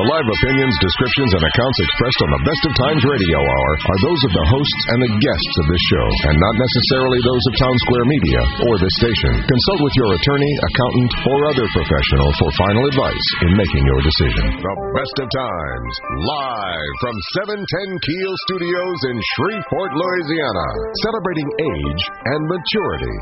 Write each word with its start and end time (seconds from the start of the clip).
The 0.00 0.08
live 0.16 0.32
opinions, 0.32 0.72
descriptions, 0.80 1.32
and 1.36 1.44
accounts 1.44 1.78
expressed 1.84 2.20
on 2.24 2.30
the 2.32 2.44
Best 2.48 2.62
of 2.64 2.72
Times 2.72 3.02
Radio 3.04 3.36
Hour 3.36 3.70
are 3.84 4.00
those 4.00 4.22
of 4.24 4.32
the 4.32 4.46
hosts 4.48 4.82
and 4.96 4.98
the 5.04 5.12
guests 5.12 5.54
of 5.60 5.66
this 5.68 5.84
show, 5.92 6.08
and 6.24 6.36
not 6.40 6.56
necessarily 6.56 7.20
those 7.20 7.44
of 7.52 7.60
Town 7.60 7.76
Square 7.84 8.06
Media 8.08 8.40
or 8.64 8.74
this 8.80 8.96
station. 8.96 9.44
Consult 9.44 9.80
with 9.84 9.94
your 10.00 10.10
attorney, 10.16 10.52
accountant, 10.72 11.12
or 11.20 11.38
other 11.52 11.66
professional 11.76 12.30
for 12.40 12.48
final 12.64 12.84
advice 12.88 13.26
in 13.44 13.52
making 13.60 13.84
your 13.84 14.00
decision. 14.00 14.44
The 14.56 14.76
Best 14.96 15.16
of 15.20 15.28
Times, 15.36 15.92
live 16.32 16.92
from 17.04 17.16
710 17.60 18.00
Keel 18.00 18.32
Studios 18.48 18.98
in 19.04 19.16
Shreveport, 19.36 19.90
Louisiana, 20.00 20.68
celebrating 21.04 21.48
age 21.60 22.02
and 22.24 22.40
maturity 22.48 23.16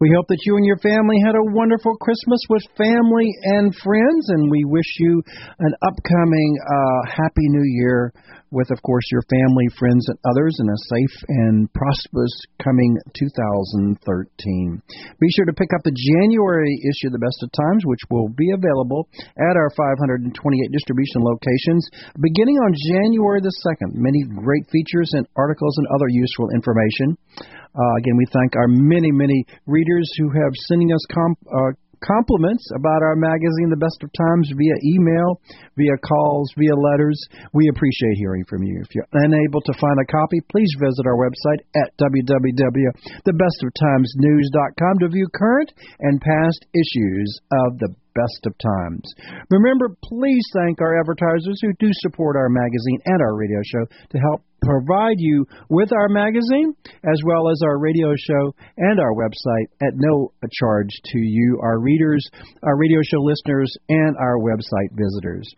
We 0.00 0.12
hope 0.16 0.26
that 0.28 0.40
you 0.46 0.56
and 0.56 0.64
your 0.64 0.78
family 0.78 1.20
had 1.20 1.36
a 1.36 1.52
wonderful 1.52 1.96
Christmas 2.00 2.40
with 2.48 2.64
family 2.76 3.28
and 3.56 3.74
friends, 3.84 4.28
and 4.32 4.50
we 4.50 4.64
wish 4.64 4.88
you 4.98 5.22
an 5.58 5.74
upcoming 5.82 6.50
uh, 6.64 7.10
Happy 7.12 7.48
New 7.52 7.66
Year 7.66 8.12
with, 8.50 8.70
of 8.70 8.80
course, 8.82 9.04
your 9.12 9.24
family, 9.28 9.66
friends, 9.78 10.08
and 10.08 10.18
others 10.24 10.56
in 10.60 10.68
a 10.68 10.82
safe 10.88 11.16
and 11.28 11.72
prosperous 11.72 12.34
coming 12.62 12.96
2013. 13.14 14.82
Be 15.20 15.28
sure 15.36 15.46
to 15.46 15.56
pick 15.56 15.72
up 15.74 15.82
the 15.84 15.94
January 15.94 16.72
issue 16.84 17.08
of 17.08 17.16
the 17.16 17.24
Best 17.24 17.40
of 17.44 17.52
Times, 17.52 17.84
which 17.84 18.04
will 18.10 18.28
be 18.32 18.50
available 18.52 19.08
at 19.36 19.56
our 19.56 19.70
528 19.76 20.32
distribution 20.72 21.20
locations 21.22 21.84
beginning 22.20 22.56
on 22.56 22.72
January 22.92 23.40
the 23.40 23.54
2nd. 23.64 23.94
Many 23.94 24.24
great 24.40 24.64
features 24.70 25.10
and 25.12 25.26
articles 25.36 25.76
and 25.78 25.86
other 25.94 26.08
useful 26.08 26.50
information. 26.54 27.16
Uh, 27.38 27.94
again, 28.00 28.16
we 28.16 28.26
thank 28.32 28.56
our 28.56 28.68
many, 28.68 29.12
many 29.12 29.44
readers 29.66 30.08
who 30.18 30.30
have 30.30 30.52
sending 30.68 30.92
us 30.92 31.04
comp, 31.12 31.38
uh, 31.46 31.72
compliments 32.00 32.70
about 32.74 33.02
our 33.02 33.16
magazine, 33.16 33.70
The 33.70 33.76
Best 33.80 34.02
of 34.02 34.10
Times, 34.14 34.52
via 34.54 34.74
email, 34.84 35.40
via 35.76 35.96
calls, 36.02 36.52
via 36.56 36.74
letters. 36.74 37.20
We 37.52 37.68
appreciate 37.68 38.16
hearing 38.18 38.44
from 38.48 38.62
you. 38.62 38.80
If 38.82 38.94
you're 38.94 39.06
unable 39.12 39.60
to 39.62 39.72
find 39.80 39.98
a 40.00 40.06
copy, 40.10 40.40
please 40.50 40.74
visit 40.78 41.06
our 41.06 41.18
website 41.18 41.60
at 41.76 41.92
www.thebestoftimesnews.com 41.98 44.98
to 45.00 45.08
view 45.08 45.26
current 45.34 45.72
and 46.00 46.20
past 46.20 46.66
issues 46.74 47.40
of 47.52 47.78
the 47.78 47.94
best 48.14 48.46
of 48.46 48.54
times. 48.58 49.02
Remember, 49.50 49.96
please 50.04 50.44
thank 50.54 50.80
our 50.80 50.98
advertisers 51.00 51.58
who 51.62 51.72
do 51.78 51.90
support 52.00 52.36
our 52.36 52.48
magazine 52.48 53.00
and 53.04 53.20
our 53.20 53.36
radio 53.36 53.60
show 53.64 53.84
to 54.10 54.18
help 54.18 54.42
provide 54.62 55.16
you 55.18 55.46
with 55.68 55.92
our 55.92 56.08
magazine 56.08 56.74
as 57.04 57.20
well 57.24 57.48
as 57.48 57.60
our 57.64 57.78
radio 57.78 58.12
show 58.16 58.54
and 58.76 58.98
our 59.00 59.14
website 59.14 59.68
at 59.80 59.94
no 59.94 60.32
charge 60.52 60.90
to 61.04 61.18
you, 61.18 61.60
our 61.62 61.78
readers, 61.78 62.24
our 62.62 62.76
radio 62.76 63.00
show 63.02 63.20
listeners, 63.20 63.72
and 63.88 64.16
our 64.16 64.38
website 64.38 64.90
visitors. 64.92 65.48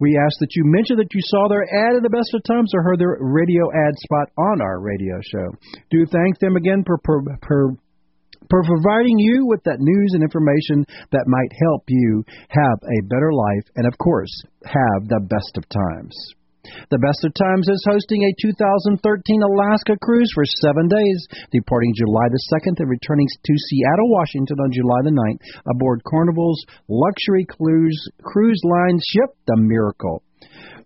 We 0.00 0.16
ask 0.16 0.38
that 0.38 0.54
you 0.54 0.62
mention 0.64 0.96
that 0.98 1.12
you 1.12 1.20
saw 1.24 1.48
their 1.48 1.64
ad 1.64 1.96
in 1.96 2.02
the 2.02 2.10
best 2.10 2.30
of 2.32 2.42
times 2.44 2.70
or 2.72 2.82
heard 2.82 3.00
their 3.00 3.18
radio 3.20 3.66
ad 3.66 3.94
spot 3.98 4.30
on 4.38 4.60
our 4.62 4.80
radio 4.80 5.18
show. 5.20 5.50
Do 5.90 6.06
thank 6.06 6.38
them 6.38 6.56
again 6.56 6.84
for, 6.86 6.98
for, 7.04 7.22
for 7.46 7.76
for 8.50 8.62
providing 8.64 9.18
you 9.18 9.46
with 9.46 9.62
that 9.64 9.80
news 9.80 10.10
and 10.14 10.22
information 10.22 10.86
that 11.12 11.26
might 11.26 11.52
help 11.68 11.84
you 11.88 12.24
have 12.48 12.78
a 12.82 13.06
better 13.08 13.32
life 13.32 13.66
and, 13.76 13.86
of 13.86 13.96
course, 13.98 14.32
have 14.64 15.08
the 15.08 15.20
best 15.28 15.56
of 15.56 15.68
times. 15.68 16.16
The 16.90 17.00
Best 17.00 17.24
of 17.24 17.32
Times 17.32 17.68
is 17.68 17.86
hosting 17.88 18.24
a 18.24 18.36
2013 18.42 19.00
Alaska 19.42 19.96
cruise 20.02 20.30
for 20.34 20.44
seven 20.60 20.88
days, 20.88 21.20
departing 21.52 21.94
July 21.96 22.28
the 22.28 22.44
2nd 22.52 22.76
and 22.76 22.90
returning 22.90 23.28
to 23.28 23.54
Seattle, 23.56 24.10
Washington 24.12 24.58
on 24.60 24.72
July 24.72 25.00
the 25.04 25.16
9th 25.16 25.40
aboard 25.70 26.04
Carnival's 26.04 26.60
luxury 26.88 27.46
cruise, 27.48 27.96
cruise 28.20 28.60
line 28.64 29.00
ship, 29.00 29.32
the 29.46 29.56
Miracle. 29.56 30.22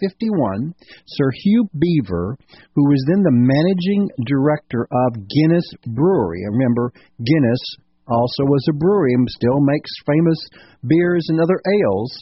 1951 0.00 0.74
Sir 1.06 1.28
Hugh 1.44 1.68
Beaver 1.76 2.36
who 2.74 2.84
was 2.88 3.04
then 3.08 3.22
the 3.22 3.36
managing 3.36 4.08
director 4.24 4.88
of 4.88 5.28
Guinness 5.28 5.68
Brewery 5.86 6.44
remember 6.48 6.92
Guinness 7.20 7.60
also 8.08 8.42
was 8.44 8.66
a 8.68 8.74
brewery 8.74 9.14
and 9.14 9.28
still 9.30 9.60
makes 9.60 9.90
famous 10.04 10.40
beers 10.86 11.24
and 11.28 11.40
other 11.40 11.60
ales 11.62 12.12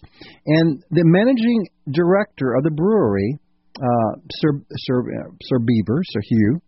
and 0.47 0.83
the 0.91 1.05
managing 1.05 1.67
director 1.91 2.55
of 2.55 2.65
the 2.65 2.71
brewery 2.71 3.39
uh, 3.81 4.13
Sir, 4.37 4.61
Sir, 4.77 5.01
uh, 5.01 5.31
Sir 5.43 5.59
Beaver, 5.59 6.03
Sir 6.05 6.21
Hugh, 6.29 6.61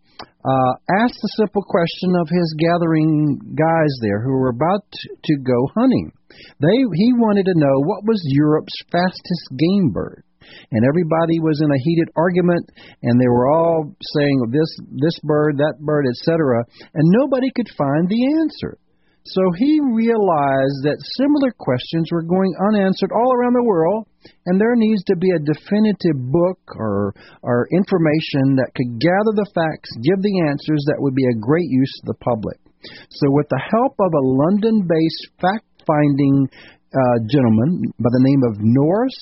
uh, 0.43 0.73
asked 0.99 1.19
the 1.21 1.35
simple 1.37 1.63
question 1.63 2.15
of 2.19 2.27
his 2.27 2.55
gathering 2.59 3.39
guys 3.55 3.93
there 4.01 4.21
who 4.21 4.31
were 4.31 4.49
about 4.49 4.83
to 4.91 5.35
go 5.37 5.69
hunting. 5.75 6.11
They 6.59 6.77
he 6.77 7.13
wanted 7.13 7.45
to 7.45 7.59
know 7.59 7.79
what 7.85 8.03
was 8.03 8.21
Europe's 8.25 8.75
fastest 8.91 9.45
game 9.57 9.91
bird. 9.91 10.23
And 10.71 10.83
everybody 10.83 11.39
was 11.39 11.61
in 11.63 11.71
a 11.71 11.83
heated 11.83 12.09
argument, 12.17 12.67
and 13.01 13.19
they 13.19 13.31
were 13.31 13.47
all 13.47 13.95
saying 14.13 14.51
this 14.51 14.67
this 14.91 15.17
bird, 15.23 15.57
that 15.57 15.79
bird, 15.79 16.05
etc. 16.11 16.65
And 16.93 17.15
nobody 17.15 17.47
could 17.55 17.69
find 17.77 18.09
the 18.09 18.43
answer. 18.43 18.77
So 19.25 19.39
he 19.55 19.79
realized 19.79 20.83
that 20.83 20.99
similar 21.15 21.55
questions 21.55 22.11
were 22.11 22.27
going 22.27 22.51
unanswered 22.59 23.15
all 23.15 23.31
around 23.31 23.55
the 23.55 23.63
world, 23.63 24.03
and 24.45 24.59
there 24.59 24.75
needs 24.75 25.01
to 25.07 25.15
be 25.15 25.31
a 25.31 25.47
definitive 25.47 26.19
book 26.27 26.59
or, 26.75 27.15
or 27.41 27.71
information 27.71 28.59
that 28.59 28.75
could 28.75 28.99
gather 28.99 29.31
the 29.31 29.47
facts, 29.55 29.95
give 30.03 30.19
the 30.19 30.43
answers 30.51 30.83
that 30.91 30.99
would 30.99 31.15
be 31.15 31.23
a 31.23 31.39
great 31.39 31.71
use 31.71 31.91
to 32.03 32.11
the 32.11 32.19
public. 32.19 32.59
So, 32.83 33.31
with 33.31 33.47
the 33.47 33.63
help 33.63 33.95
of 33.95 34.11
a 34.11 34.27
London 34.27 34.83
based 34.83 35.23
fact 35.39 35.71
finding 35.87 36.43
uh, 36.91 37.17
gentleman 37.31 37.95
by 38.03 38.11
the 38.11 38.27
name 38.27 38.43
of 38.43 38.59
Norris 38.59 39.15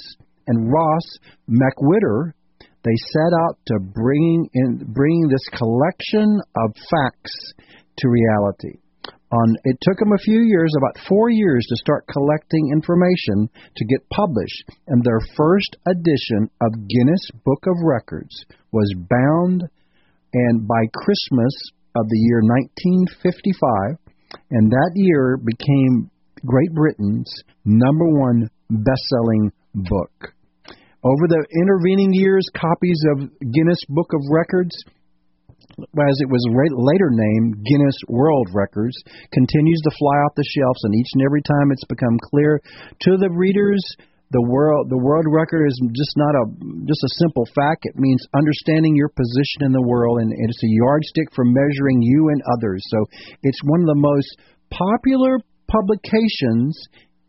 and 0.48 0.74
Ross 0.74 1.06
McWhirter, 1.46 2.34
they 2.58 2.98
set 3.14 3.34
out 3.46 3.62
to 3.70 3.78
bring 3.78 4.50
in 4.52 4.82
bring 4.98 5.30
this 5.30 5.46
collection 5.54 6.42
of 6.58 6.74
facts 6.90 7.54
to 8.02 8.10
reality 8.10 8.81
on 9.32 9.56
it 9.64 9.78
took 9.82 9.98
them 9.98 10.12
a 10.14 10.24
few 10.24 10.42
years 10.42 10.72
about 10.78 11.06
four 11.08 11.30
years 11.30 11.66
to 11.70 11.76
start 11.78 12.06
collecting 12.12 12.72
information 12.72 13.50
to 13.76 13.86
get 13.86 14.10
published 14.10 14.64
and 14.88 15.04
their 15.04 15.20
first 15.36 15.76
edition 15.88 16.50
of 16.62 16.88
guinness 16.88 17.24
book 17.46 17.64
of 17.68 17.76
records 17.84 18.46
was 18.72 18.94
bound 19.10 19.64
and 20.34 20.68
by 20.68 20.84
christmas 20.94 21.54
of 21.96 22.08
the 22.08 22.20
year 22.20 22.42
1955 22.42 23.98
and 24.52 24.72
that 24.72 24.92
year 24.96 25.38
became 25.38 26.10
great 26.46 26.74
britain's 26.74 27.32
number 27.66 28.08
one 28.08 28.50
best-selling 28.70 29.52
book. 29.74 30.34
Over 31.04 31.28
the 31.28 31.46
intervening 31.62 32.14
years 32.14 32.46
copies 32.56 33.02
of 33.12 33.30
guinness 33.40 33.80
book 33.90 34.12
of 34.14 34.22
records 34.30 34.76
as 35.84 36.18
it 36.22 36.30
was 36.30 36.44
later 36.52 37.10
named 37.12 37.64
Guinness 37.66 37.98
World 38.08 38.48
Records, 38.54 38.96
continues 39.34 39.82
to 39.84 39.98
fly 39.98 40.18
off 40.26 40.36
the 40.36 40.48
shelves, 40.48 40.84
and 40.84 40.96
each 40.96 41.12
and 41.14 41.24
every 41.24 41.42
time 41.42 41.72
it's 41.72 41.86
become 41.86 42.18
clear 42.32 42.62
to 43.08 43.18
the 43.18 43.30
readers 43.30 43.82
the 44.32 44.48
world 44.48 44.88
the 44.88 44.98
world 44.98 45.26
record 45.28 45.68
is 45.68 45.76
just 45.92 46.16
not 46.16 46.34
a 46.40 46.46
just 46.88 47.04
a 47.04 47.16
simple 47.20 47.44
fact. 47.54 47.84
It 47.84 48.00
means 48.00 48.24
understanding 48.36 48.96
your 48.96 49.10
position 49.10 49.68
in 49.68 49.72
the 49.76 49.84
world 49.84 50.20
and 50.22 50.32
it's 50.32 50.64
a 50.64 50.72
yardstick 50.72 51.36
for 51.36 51.44
measuring 51.44 52.02
you 52.02 52.30
and 52.32 52.42
others. 52.58 52.82
So 52.88 53.06
it's 53.44 53.60
one 53.64 53.82
of 53.82 53.88
the 53.88 54.00
most 54.00 54.32
popular 54.72 55.40
publications 55.68 56.80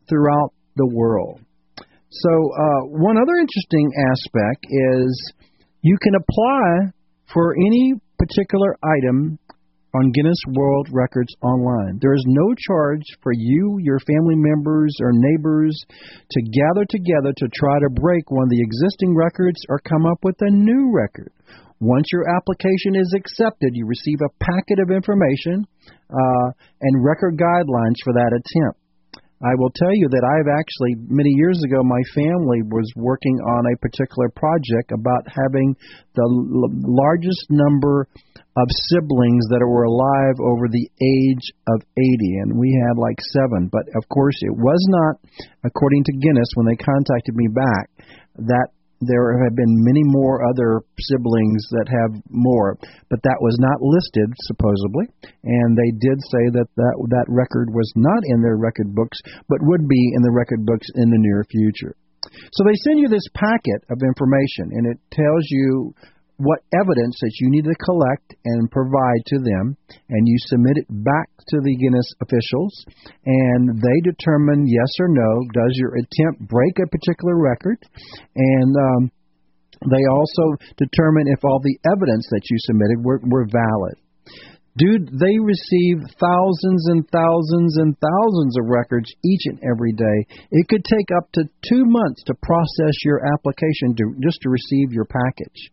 throughout 0.08 0.54
the 0.76 0.86
world. 0.86 1.40
So 1.76 2.30
uh, 2.30 2.80
one 3.02 3.16
other 3.16 3.36
interesting 3.40 3.90
aspect 4.12 4.66
is 4.68 5.32
you 5.82 5.96
can 5.98 6.14
apply 6.14 6.92
for 7.32 7.54
any 7.56 7.94
particular 8.22 8.78
item 8.86 9.38
on 9.94 10.12
Guinness 10.14 10.38
World 10.54 10.88
Records 10.92 11.34
online. 11.42 11.98
There 12.00 12.14
is 12.14 12.24
no 12.26 12.54
charge 12.54 13.02
for 13.20 13.32
you, 13.34 13.78
your 13.82 13.98
family 13.98 14.36
members, 14.36 14.94
or 15.02 15.10
neighbors 15.12 15.76
to 16.30 16.40
gather 16.40 16.86
together 16.88 17.34
to 17.36 17.48
try 17.52 17.78
to 17.80 17.90
break 18.00 18.30
one 18.30 18.44
of 18.44 18.50
the 18.50 18.62
existing 18.62 19.16
records 19.16 19.58
or 19.68 19.80
come 19.80 20.06
up 20.06 20.18
with 20.22 20.36
a 20.40 20.50
new 20.50 20.92
record. 20.94 21.32
Once 21.80 22.06
your 22.12 22.24
application 22.38 22.94
is 22.94 23.12
accepted, 23.12 23.74
you 23.74 23.84
receive 23.86 24.20
a 24.22 24.44
packet 24.44 24.78
of 24.78 24.94
information 24.94 25.66
uh, 26.08 26.48
and 26.80 27.04
record 27.04 27.36
guidelines 27.36 27.98
for 28.04 28.14
that 28.14 28.30
attempt. 28.30 28.78
I 29.42 29.58
will 29.58 29.74
tell 29.74 29.90
you 29.90 30.06
that 30.06 30.22
I've 30.22 30.46
actually, 30.46 30.94
many 31.10 31.30
years 31.34 31.58
ago, 31.66 31.82
my 31.82 32.02
family 32.14 32.62
was 32.62 32.86
working 32.94 33.34
on 33.42 33.66
a 33.66 33.78
particular 33.82 34.30
project 34.30 34.94
about 34.94 35.26
having 35.26 35.74
the 36.14 36.22
l- 36.22 36.70
largest 36.86 37.42
number 37.50 38.06
of 38.54 38.66
siblings 38.86 39.42
that 39.50 39.66
were 39.66 39.82
alive 39.90 40.38
over 40.38 40.70
the 40.70 40.86
age 41.02 41.46
of 41.66 41.82
80, 41.98 42.46
and 42.46 42.58
we 42.58 42.70
had 42.86 43.00
like 43.00 43.18
seven. 43.34 43.66
But 43.66 43.90
of 43.98 44.06
course, 44.08 44.36
it 44.42 44.54
was 44.54 44.78
not, 44.94 45.18
according 45.64 46.04
to 46.04 46.18
Guinness, 46.22 46.54
when 46.54 46.66
they 46.66 46.76
contacted 46.76 47.34
me 47.34 47.48
back, 47.50 47.90
that 48.46 48.68
there 49.06 49.42
have 49.42 49.54
been 49.56 49.84
many 49.84 50.02
more 50.04 50.46
other 50.46 50.82
siblings 50.98 51.62
that 51.70 51.88
have 51.90 52.22
more, 52.30 52.78
but 53.10 53.22
that 53.22 53.40
was 53.40 53.56
not 53.58 53.82
listed 53.82 54.28
supposedly, 54.46 55.06
and 55.44 55.76
they 55.76 55.90
did 55.98 56.18
say 56.30 56.44
that 56.58 56.68
that 56.76 56.94
that 57.10 57.26
record 57.28 57.70
was 57.72 57.90
not 57.96 58.22
in 58.26 58.42
their 58.42 58.56
record 58.56 58.94
books, 58.94 59.18
but 59.48 59.62
would 59.62 59.88
be 59.88 60.12
in 60.14 60.22
the 60.22 60.32
record 60.32 60.64
books 60.66 60.86
in 60.94 61.10
the 61.10 61.18
near 61.18 61.44
future. 61.50 61.96
So 62.52 62.64
they 62.64 62.78
send 62.86 63.00
you 63.00 63.08
this 63.08 63.26
packet 63.34 63.82
of 63.90 63.98
information, 64.02 64.70
and 64.72 64.86
it 64.86 64.98
tells 65.10 65.44
you 65.50 65.94
what 66.42 66.66
evidence 66.74 67.16
that 67.22 67.38
you 67.38 67.50
need 67.50 67.64
to 67.64 67.84
collect 67.86 68.34
and 68.44 68.70
provide 68.70 69.22
to 69.26 69.38
them, 69.38 69.76
and 70.10 70.26
you 70.26 70.36
submit 70.50 70.76
it 70.76 70.86
back 70.90 71.30
to 71.48 71.62
the 71.62 71.76
Guinness 71.76 72.10
officials, 72.20 72.74
and 73.24 73.78
they 73.78 73.98
determine 74.02 74.66
yes 74.66 74.90
or 74.98 75.08
no. 75.08 75.30
Does 75.54 75.72
your 75.78 75.94
attempt 75.94 76.50
break 76.50 76.78
a 76.82 76.90
particular 76.90 77.38
record? 77.38 77.78
And 78.34 78.74
um, 78.74 79.10
they 79.86 80.02
also 80.10 80.58
determine 80.76 81.30
if 81.30 81.44
all 81.44 81.60
the 81.62 81.78
evidence 81.94 82.26
that 82.30 82.42
you 82.50 82.56
submitted 82.66 82.98
were, 83.02 83.20
were 83.22 83.46
valid. 83.46 83.96
Dude, 84.78 85.08
they 85.12 85.36
receive 85.38 86.00
thousands 86.18 86.88
and 86.88 87.04
thousands 87.12 87.76
and 87.76 87.94
thousands 88.00 88.56
of 88.56 88.68
records 88.68 89.12
each 89.22 89.42
and 89.44 89.60
every 89.68 89.92
day. 89.92 90.26
It 90.50 90.66
could 90.68 90.84
take 90.84 91.08
up 91.16 91.30
to 91.32 91.44
two 91.68 91.84
months 91.84 92.22
to 92.24 92.34
process 92.42 92.96
your 93.04 93.20
application 93.34 93.94
to, 93.96 94.04
just 94.22 94.40
to 94.42 94.48
receive 94.48 94.92
your 94.92 95.04
package. 95.04 95.70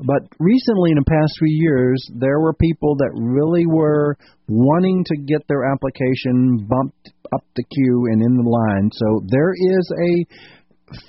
But 0.00 0.26
recently, 0.40 0.90
in 0.90 0.98
the 0.98 1.04
past 1.06 1.32
few 1.38 1.62
years, 1.62 2.04
there 2.18 2.40
were 2.40 2.54
people 2.54 2.96
that 2.96 3.12
really 3.14 3.66
were 3.66 4.16
wanting 4.48 5.04
to 5.04 5.16
get 5.16 5.46
their 5.46 5.70
application 5.70 6.66
bumped 6.68 7.10
up 7.32 7.44
the 7.54 7.62
queue 7.62 8.08
and 8.10 8.20
in 8.20 8.36
the 8.36 8.50
line. 8.50 8.90
So 8.92 9.22
there 9.28 9.52
is 9.52 9.92
a 9.92 10.26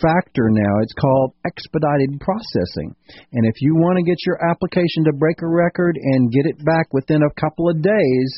factor 0.02 0.50
now. 0.50 0.74
It's 0.82 0.94
called 0.94 1.34
expedited 1.46 2.20
processing. 2.20 2.96
And 3.34 3.46
if 3.46 3.56
you 3.62 3.76
want 3.76 3.98
to 3.98 4.04
get 4.04 4.18
your 4.26 4.38
application 4.50 5.06
to 5.06 5.14
break 5.14 5.42
a 5.42 5.48
record 5.48 5.98
and 5.98 6.32
get 6.32 6.46
it 6.46 6.58
back 6.66 6.94
within 6.94 7.22
a 7.24 7.34
couple 7.40 7.70
of 7.70 7.82
days, 7.82 8.30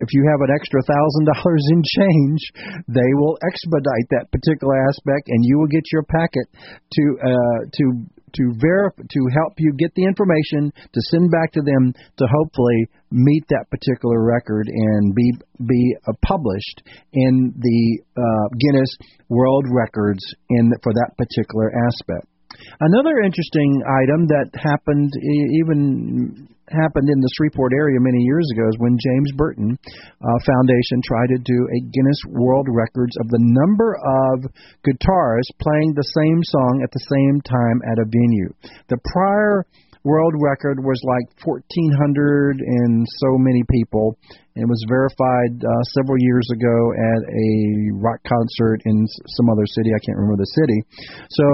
if 0.00 0.08
you 0.12 0.28
have 0.28 0.40
an 0.44 0.52
extra 0.52 0.80
thousand 0.84 1.24
dollars 1.32 1.64
in 1.72 1.80
change, 1.80 2.40
they 2.88 3.10
will 3.16 3.38
expedite 3.40 4.08
that 4.12 4.28
particular 4.32 4.76
aspect, 4.88 5.28
and 5.28 5.40
you 5.44 5.58
will 5.58 5.72
get 5.72 5.84
your 5.92 6.04
packet 6.04 6.46
to 6.92 7.02
uh, 7.24 7.60
to 7.72 7.84
to 8.36 8.54
verify 8.60 9.02
to 9.02 9.20
help 9.34 9.54
you 9.58 9.72
get 9.78 9.94
the 9.94 10.04
information 10.04 10.72
to 10.92 11.00
send 11.10 11.30
back 11.30 11.52
to 11.52 11.62
them 11.62 11.92
to 12.16 12.24
hopefully 12.38 12.88
meet 13.10 13.44
that 13.48 13.66
particular 13.70 14.22
record 14.22 14.66
and 14.68 15.14
be 15.14 15.32
be 15.66 15.96
uh, 16.06 16.12
published 16.24 16.82
in 17.12 17.54
the 17.58 18.02
uh, 18.16 18.48
Guinness 18.58 18.90
World 19.28 19.64
Records 19.70 20.22
in 20.50 20.72
for 20.82 20.92
that 20.92 21.12
particular 21.16 21.72
aspect. 21.88 22.26
Another 22.80 23.20
interesting 23.20 23.82
item 23.84 24.26
that 24.28 24.48
happened 24.54 25.10
even 25.60 26.48
happened 26.70 27.06
in 27.06 27.20
the 27.22 27.30
Shreveport 27.38 27.72
area 27.72 27.98
many 28.02 28.22
years 28.26 28.46
ago 28.54 28.66
is 28.66 28.76
when 28.78 28.98
James 28.98 29.30
Burton 29.38 29.78
uh, 29.78 30.38
Foundation 30.42 30.98
tried 31.06 31.30
to 31.30 31.38
do 31.38 31.58
a 31.70 31.80
Guinness 31.94 32.20
World 32.34 32.66
Records 32.70 33.14
of 33.22 33.28
the 33.30 33.38
number 33.38 33.94
of 33.94 34.50
guitarists 34.82 35.54
playing 35.62 35.94
the 35.94 36.10
same 36.18 36.40
song 36.42 36.82
at 36.82 36.90
the 36.90 37.04
same 37.06 37.38
time 37.46 37.78
at 37.86 38.02
a 38.02 38.10
venue. 38.10 38.50
The 38.90 38.98
prior 39.14 39.62
world 40.06 40.34
record 40.38 40.78
was 40.78 41.02
like 41.02 41.26
1,400 41.42 42.62
and 42.62 43.06
so 43.26 43.30
many 43.42 43.62
people. 43.70 44.14
and 44.54 44.62
It 44.62 44.70
was 44.70 44.78
verified 44.86 45.58
uh, 45.58 45.82
several 45.98 46.18
years 46.22 46.46
ago 46.54 46.76
at 46.94 47.22
a 47.26 47.50
rock 47.98 48.22
concert 48.22 48.86
in 48.86 49.06
some 49.34 49.50
other 49.50 49.66
city. 49.66 49.90
I 49.90 49.98
can't 50.06 50.18
remember 50.18 50.38
the 50.38 50.54
city. 50.62 50.78
So 51.30 51.46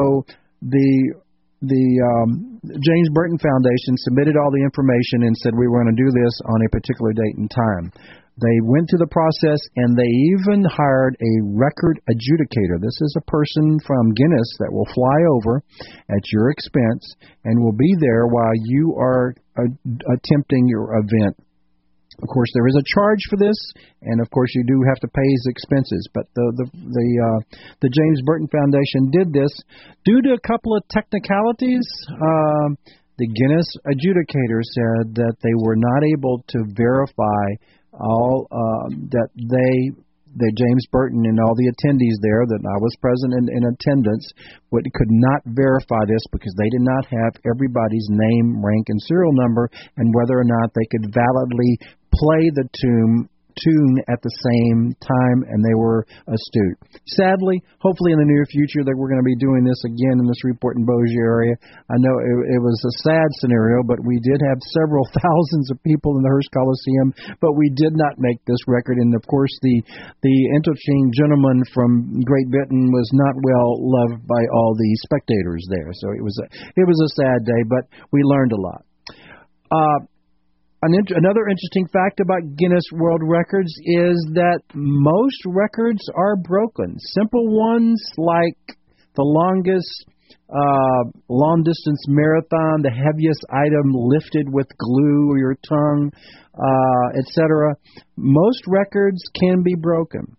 the 0.63 1.15
the 1.63 1.87
um, 2.03 2.59
James 2.67 3.09
Burton 3.15 3.39
Foundation 3.39 3.95
submitted 4.03 4.35
all 4.35 4.51
the 4.51 4.67
information 4.67 5.23
and 5.23 5.35
said 5.39 5.55
we 5.55 5.69
were 5.71 5.83
going 5.83 5.95
to 5.95 6.03
do 6.03 6.11
this 6.11 6.35
on 6.51 6.59
a 6.59 6.73
particular 6.75 7.15
date 7.15 7.39
and 7.39 7.51
time. 7.51 7.87
They 8.35 8.59
went 8.65 8.91
through 8.91 9.05
the 9.05 9.15
process 9.15 9.61
and 9.77 9.95
they 9.95 10.09
even 10.35 10.65
hired 10.65 11.15
a 11.21 11.33
record 11.55 12.01
adjudicator. 12.11 12.81
This 12.81 12.99
is 12.99 13.15
a 13.15 13.31
person 13.31 13.79
from 13.87 14.15
Guinness 14.15 14.51
that 14.59 14.73
will 14.73 14.89
fly 14.91 15.19
over 15.39 15.63
at 16.11 16.25
your 16.33 16.51
expense 16.51 17.15
and 17.45 17.63
will 17.63 17.77
be 17.77 17.95
there 18.01 18.27
while 18.27 18.57
you 18.65 18.97
are 18.99 19.35
uh, 19.55 19.69
attempting 20.19 20.67
your 20.67 20.99
event 20.99 21.37
of 22.21 22.29
course, 22.29 22.51
there 22.53 22.69
is 22.69 22.77
a 22.77 22.85
charge 22.95 23.23
for 23.31 23.37
this, 23.37 23.57
and 24.03 24.21
of 24.21 24.29
course, 24.31 24.51
you 24.55 24.65
do 24.65 24.83
have 24.89 25.01
to 25.01 25.09
pay 25.09 25.25
his 25.25 25.47
expenses. 25.49 26.09
But 26.13 26.27
the 26.35 26.47
the 26.57 26.67
the, 26.73 27.09
uh, 27.25 27.41
the 27.81 27.89
James 27.89 28.21
Burton 28.27 28.49
Foundation 28.49 29.11
did 29.11 29.33
this 29.33 29.53
due 30.05 30.21
to 30.23 30.35
a 30.35 30.47
couple 30.47 30.77
of 30.77 30.87
technicalities. 30.89 31.87
Uh, 32.11 32.77
the 33.19 33.29
Guinness 33.29 33.69
adjudicator 33.87 34.61
said 34.65 35.15
that 35.15 35.37
they 35.43 35.55
were 35.57 35.77
not 35.77 36.03
able 36.17 36.43
to 36.49 36.59
verify 36.75 37.47
all 37.93 38.49
uh, 38.51 38.89
that 39.13 39.29
they 39.37 39.93
that 40.37 40.57
James 40.57 40.87
Burton 40.89 41.29
and 41.29 41.37
all 41.41 41.53
the 41.53 41.69
attendees 41.69 42.17
there 42.25 42.49
that 42.49 42.63
I 42.65 42.79
was 42.81 42.97
present 43.05 43.37
in, 43.37 43.45
in 43.53 43.63
attendance 43.69 44.25
would, 44.73 44.89
could 44.97 45.13
not 45.13 45.45
verify 45.53 46.09
this 46.09 46.25
because 46.33 46.55
they 46.57 46.71
did 46.73 46.81
not 46.81 47.05
have 47.05 47.33
everybody's 47.45 48.09
name, 48.09 48.65
rank, 48.65 48.89
and 48.89 49.01
serial 49.05 49.37
number, 49.37 49.69
and 49.97 50.15
whether 50.17 50.41
or 50.41 50.49
not 50.49 50.73
they 50.73 50.89
could 50.89 51.13
validly 51.13 51.73
play 52.13 52.51
the 52.55 52.69
tune 52.81 53.29
tune 53.59 54.01
at 54.09 54.21
the 54.23 54.33
same 54.33 54.97
time, 55.01 55.39
and 55.49 55.61
they 55.61 55.77
were 55.77 56.05
astute. 56.29 56.79
Sadly, 57.21 57.61
hopefully 57.81 58.13
in 58.13 58.21
the 58.21 58.29
near 58.29 58.47
future 58.49 58.85
that 58.85 58.97
we're 58.97 59.11
going 59.11 59.23
to 59.23 59.29
be 59.29 59.39
doing 59.39 59.65
this 59.65 59.81
again 59.85 60.21
in 60.21 60.27
the 60.27 60.37
Shreveport 60.41 60.77
and 60.81 60.89
Bossier 60.89 61.25
area. 61.25 61.57
I 61.91 61.97
know 62.01 62.15
it, 62.21 62.57
it 62.59 62.61
was 62.63 62.79
a 62.81 62.95
sad 63.05 63.29
scenario, 63.41 63.85
but 63.85 64.01
we 64.01 64.21
did 64.25 64.41
have 64.41 64.61
several 64.73 65.05
thousands 65.23 65.69
of 65.71 65.83
people 65.85 66.17
in 66.17 66.25
the 66.25 66.33
Hirsch 66.33 66.51
Coliseum, 66.53 67.09
but 67.41 67.57
we 67.59 67.69
did 67.77 67.93
not 67.93 68.17
make 68.19 68.41
this 68.49 68.61
record. 68.67 68.97
And 68.99 69.13
of 69.15 69.25
course, 69.29 69.53
the 69.63 69.85
the 70.25 70.37
interchange 70.57 71.13
gentleman 71.17 71.63
from 71.75 72.25
Great 72.25 72.49
Britain 72.49 72.89
was 72.89 73.09
not 73.13 73.35
well 73.37 73.71
loved 73.81 74.25
by 74.27 74.43
all 74.57 74.75
the 74.75 74.91
spectators 75.05 75.65
there. 75.69 75.91
So 75.93 76.13
it 76.17 76.23
was 76.23 76.37
a, 76.41 76.47
it 76.77 76.87
was 76.87 76.99
a 77.05 77.15
sad 77.21 77.45
day, 77.45 77.63
but 77.69 77.85
we 78.13 78.21
learned 78.25 78.53
a 78.53 78.61
lot. 78.61 78.83
Uh, 79.73 80.05
int- 80.91 81.15
another 81.15 81.47
interesting 81.49 81.87
fact 81.93 82.19
about 82.19 82.57
Guinness 82.57 82.85
World 82.93 83.21
Records 83.23 83.73
is 83.85 84.19
that 84.35 84.61
most 84.75 85.39
records 85.47 86.03
are 86.15 86.37
broken. 86.37 86.97
Simple 86.99 87.47
ones 87.47 88.03
like 88.19 88.59
the 89.15 89.23
longest 89.23 90.07
uh, 90.51 91.05
long 91.29 91.63
distance 91.63 92.05
marathon, 92.09 92.83
the 92.83 92.91
heaviest 92.91 93.45
item 93.51 93.93
lifted 93.95 94.53
with 94.53 94.67
glue 94.77 95.31
or 95.31 95.39
your 95.39 95.57
tongue, 95.67 96.11
uh, 96.55 97.19
etc. 97.19 97.75
Most 98.17 98.63
records 98.67 99.23
can 99.39 99.63
be 99.63 99.75
broken. 99.75 100.37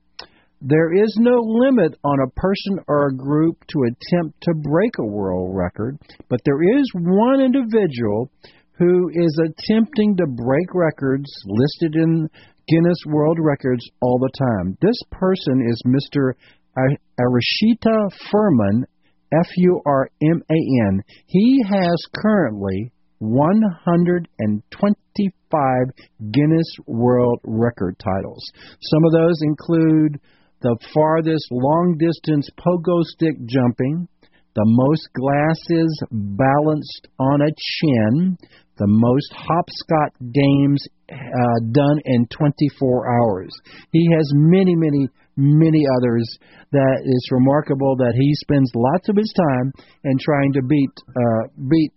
There 0.62 0.94
is 0.94 1.18
no 1.20 1.42
limit 1.42 1.98
on 2.04 2.20
a 2.20 2.32
person 2.40 2.80
or 2.88 3.08
a 3.08 3.16
group 3.16 3.58
to 3.68 3.84
attempt 3.84 4.42
to 4.44 4.54
break 4.54 4.92
a 5.00 5.06
world 5.06 5.52
record, 5.54 5.98
but 6.30 6.40
there 6.46 6.62
is 6.80 6.86
one 6.94 7.42
individual 7.42 8.32
who 8.77 9.10
is 9.13 9.39
attempting 9.39 10.18
to 10.18 10.27
break 10.27 10.74
records 10.74 11.32
listed 11.46 11.96
in 11.96 12.30
Guinness 12.68 12.98
World 13.08 13.38
Records 13.39 13.89
all 14.01 14.20
the 14.20 14.30
time. 14.38 14.77
This 14.82 15.00
person 15.12 15.65
is 15.70 15.82
Mr. 15.86 16.34
Ashrita 16.77 18.10
Furman, 18.32 18.86
F 19.32 19.48
U 19.58 19.82
R 19.86 20.10
M 20.22 20.44
A 20.50 20.56
N. 20.88 21.03
He 21.27 21.63
has 21.70 21.96
currently 22.15 22.92
125 23.20 25.88
Guinness 26.32 26.75
World 26.88 27.39
Record 27.44 28.00
titles. 28.00 28.51
Some 28.82 29.06
of 29.06 29.12
those 29.13 29.39
include 29.42 30.20
the 30.62 30.75
farthest 30.94 31.51
long 31.51 31.98
distance 31.98 32.50
pogo 32.58 33.03
stick 33.03 33.36
jumping, 33.46 34.08
the 34.56 34.66
most 34.66 35.10
glasses 35.14 36.04
balanced 36.12 37.08
on 37.20 37.42
a 37.42 37.52
chin, 37.58 38.38
the 38.78 38.88
most 38.88 39.34
hopscotch 39.34 40.14
games 40.34 40.86
uh, 41.12 41.60
done 41.72 42.00
in 42.06 42.28
24 42.28 43.08
hours. 43.10 43.52
He 43.92 44.08
has 44.16 44.30
many, 44.34 44.76
many, 44.76 45.10
many 45.38 45.86
others 45.98 46.38
that 46.72 47.02
is 47.06 47.30
remarkable 47.32 47.96
that 47.98 48.14
he 48.16 48.34
spends 48.36 48.72
lots 48.76 49.10
of 49.10 49.16
his 49.16 49.32
time 49.36 49.72
in 50.04 50.18
trying 50.20 50.54
to 50.54 50.62
beat 50.62 50.94
uh, 51.10 51.48
beat 51.70 51.92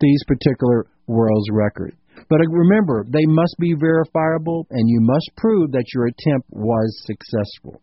these 0.00 0.20
particular 0.26 0.86
world's 1.06 1.48
records. 1.52 1.96
But 2.28 2.40
uh, 2.40 2.48
remember, 2.50 3.04
they 3.08 3.26
must 3.26 3.56
be 3.58 3.74
verifiable, 3.78 4.66
and 4.70 4.88
you 4.88 5.00
must 5.00 5.30
prove 5.36 5.72
that 5.72 5.84
your 5.94 6.06
attempt 6.06 6.48
was 6.50 7.02
successful. 7.04 7.80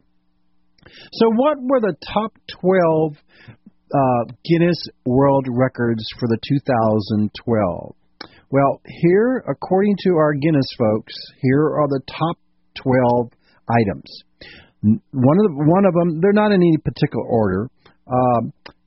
So, 1.13 1.29
what 1.36 1.58
were 1.62 1.79
the 1.79 1.96
top 2.13 2.34
12 2.62 3.15
uh, 3.93 4.33
Guinness 4.43 4.77
World 5.05 5.47
Records 5.50 6.03
for 6.19 6.27
the 6.27 6.38
2012? 6.47 7.95
Well, 8.50 8.81
here, 8.85 9.43
according 9.50 9.95
to 10.03 10.12
our 10.17 10.33
Guinness 10.33 10.67
folks, 10.77 11.13
here 11.41 11.63
are 11.63 11.88
the 11.88 12.01
top 12.07 12.38
12 12.83 13.31
items. 13.69 14.23
One 14.81 15.38
of 15.39 15.45
the, 15.45 15.53
one 15.65 15.85
of 15.85 15.93
them, 15.93 16.19
they're 16.21 16.33
not 16.33 16.51
in 16.51 16.62
any 16.62 16.77
particular 16.77 17.25
order. 17.25 17.69
Uh, 18.05 18.41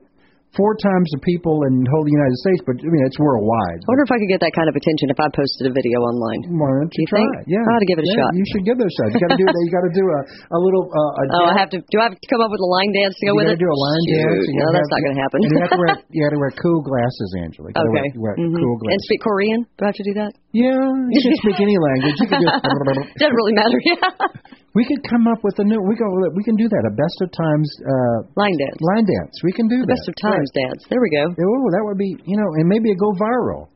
four 0.52 0.76
times 0.84 1.08
the 1.16 1.20
people 1.24 1.64
in 1.64 1.80
the 1.80 1.88
whole 1.88 2.04
United 2.04 2.36
States, 2.44 2.60
but 2.68 2.76
I 2.76 2.88
mean 2.92 3.04
it's 3.08 3.16
worldwide. 3.16 3.80
I 3.80 3.86
wonder 3.88 4.04
if 4.04 4.12
I 4.12 4.18
could 4.20 4.28
get 4.28 4.40
that 4.44 4.52
kind 4.52 4.68
of 4.68 4.76
attention 4.76 5.08
if 5.08 5.16
I 5.16 5.28
posted 5.32 5.64
a 5.68 5.72
video 5.72 5.96
online. 6.04 6.40
Why 6.60 6.68
don't 6.76 6.92
you, 6.92 7.02
You 7.02 7.08
try 7.08 7.24
think? 7.24 7.32
it? 7.40 7.56
Yeah, 7.56 7.64
I 7.64 7.70
ought 7.72 7.82
to 7.82 7.88
give 7.88 7.96
it 7.96 8.04
a 8.04 8.10
yeah, 8.12 8.18
shot. 8.20 8.30
You 8.36 8.44
should 8.52 8.64
give 8.68 8.76
it 8.76 8.84
a 8.84 8.92
shot. 9.00 9.06
You 9.16 9.18
got 9.24 9.30
to 9.32 9.40
do 9.40 9.46
you 9.48 9.72
got 9.72 9.84
to 9.88 9.94
do 9.96 10.04
a 10.04 10.20
a 10.52 10.58
little 10.60 10.84
uh, 10.92 11.20
a 11.20 11.22
Oh, 11.40 11.46
I 11.48 11.54
have 11.56 11.72
to. 11.72 11.80
Do 11.80 11.96
I 12.04 12.12
have 12.12 12.16
to 12.20 12.28
come 12.28 12.44
up 12.44 12.52
with 12.52 12.60
a 12.60 12.68
line 12.68 12.92
dance 12.92 13.16
to 13.16 13.24
go 13.28 13.32
you 13.32 13.38
with 13.40 13.48
it? 13.48 13.56
do 13.56 13.68
a 13.72 13.78
line 13.80 14.02
Shoot, 14.04 14.20
dance. 14.28 14.44
You 14.52 14.56
No, 14.60 14.66
that's 14.76 14.84
have- 14.84 14.92
not 14.92 15.00
going 15.08 15.16
to 15.16 15.22
happen. 15.24 15.38
You 15.40 15.50
have 15.64 15.72
to 15.72 15.80
wear 15.80 15.90
you 16.16 16.20
have 16.28 16.32
to 16.36 16.40
wear 16.44 16.52
cool 16.60 16.80
glasses, 16.84 17.28
Angela. 17.40 17.68
You 17.72 17.80
okay. 17.88 18.08
Wear, 18.20 18.34
wear 18.34 18.34
Mhm. 18.36 18.60
cool 18.60 18.76
And 18.92 19.00
speak 19.08 19.20
Korean? 19.24 19.60
Do 19.76 19.80
I 19.84 19.88
have 19.88 19.98
to 20.00 20.06
do 20.06 20.14
that? 20.20 20.32
Yeah, 20.52 20.68
you 20.76 21.20
can 21.24 21.32
speak 21.48 21.58
any 21.64 21.76
language. 21.80 22.16
You 22.20 22.28
can 22.28 22.40
just 22.44 22.60
Doesn't 23.24 23.36
really 23.40 23.56
matter. 23.56 23.80
Yeah. 23.88 24.71
We 24.74 24.88
could 24.88 25.04
come 25.04 25.28
up 25.28 25.44
with 25.44 25.58
a 25.60 25.64
new. 25.64 25.76
We 25.84 25.96
go. 25.96 26.08
We 26.32 26.44
can 26.44 26.56
do 26.56 26.68
that. 26.68 26.82
A 26.88 26.94
best 26.96 27.18
of 27.20 27.28
times 27.28 27.68
uh, 27.84 28.18
line 28.40 28.56
dance. 28.56 28.78
line 28.80 29.04
dance. 29.04 29.36
We 29.44 29.52
can 29.52 29.68
do 29.68 29.84
that. 29.84 29.92
Best 29.92 30.08
of 30.08 30.16
times 30.16 30.48
dance. 30.56 30.80
There 30.88 31.00
we 31.00 31.12
go. 31.12 31.28
Oh, 31.28 31.66
that 31.76 31.84
would 31.84 32.00
be 32.00 32.16
you 32.24 32.36
know, 32.40 32.48
and 32.56 32.68
maybe 32.68 32.88
it 32.88 32.96
go 32.96 33.12
viral. 33.20 33.68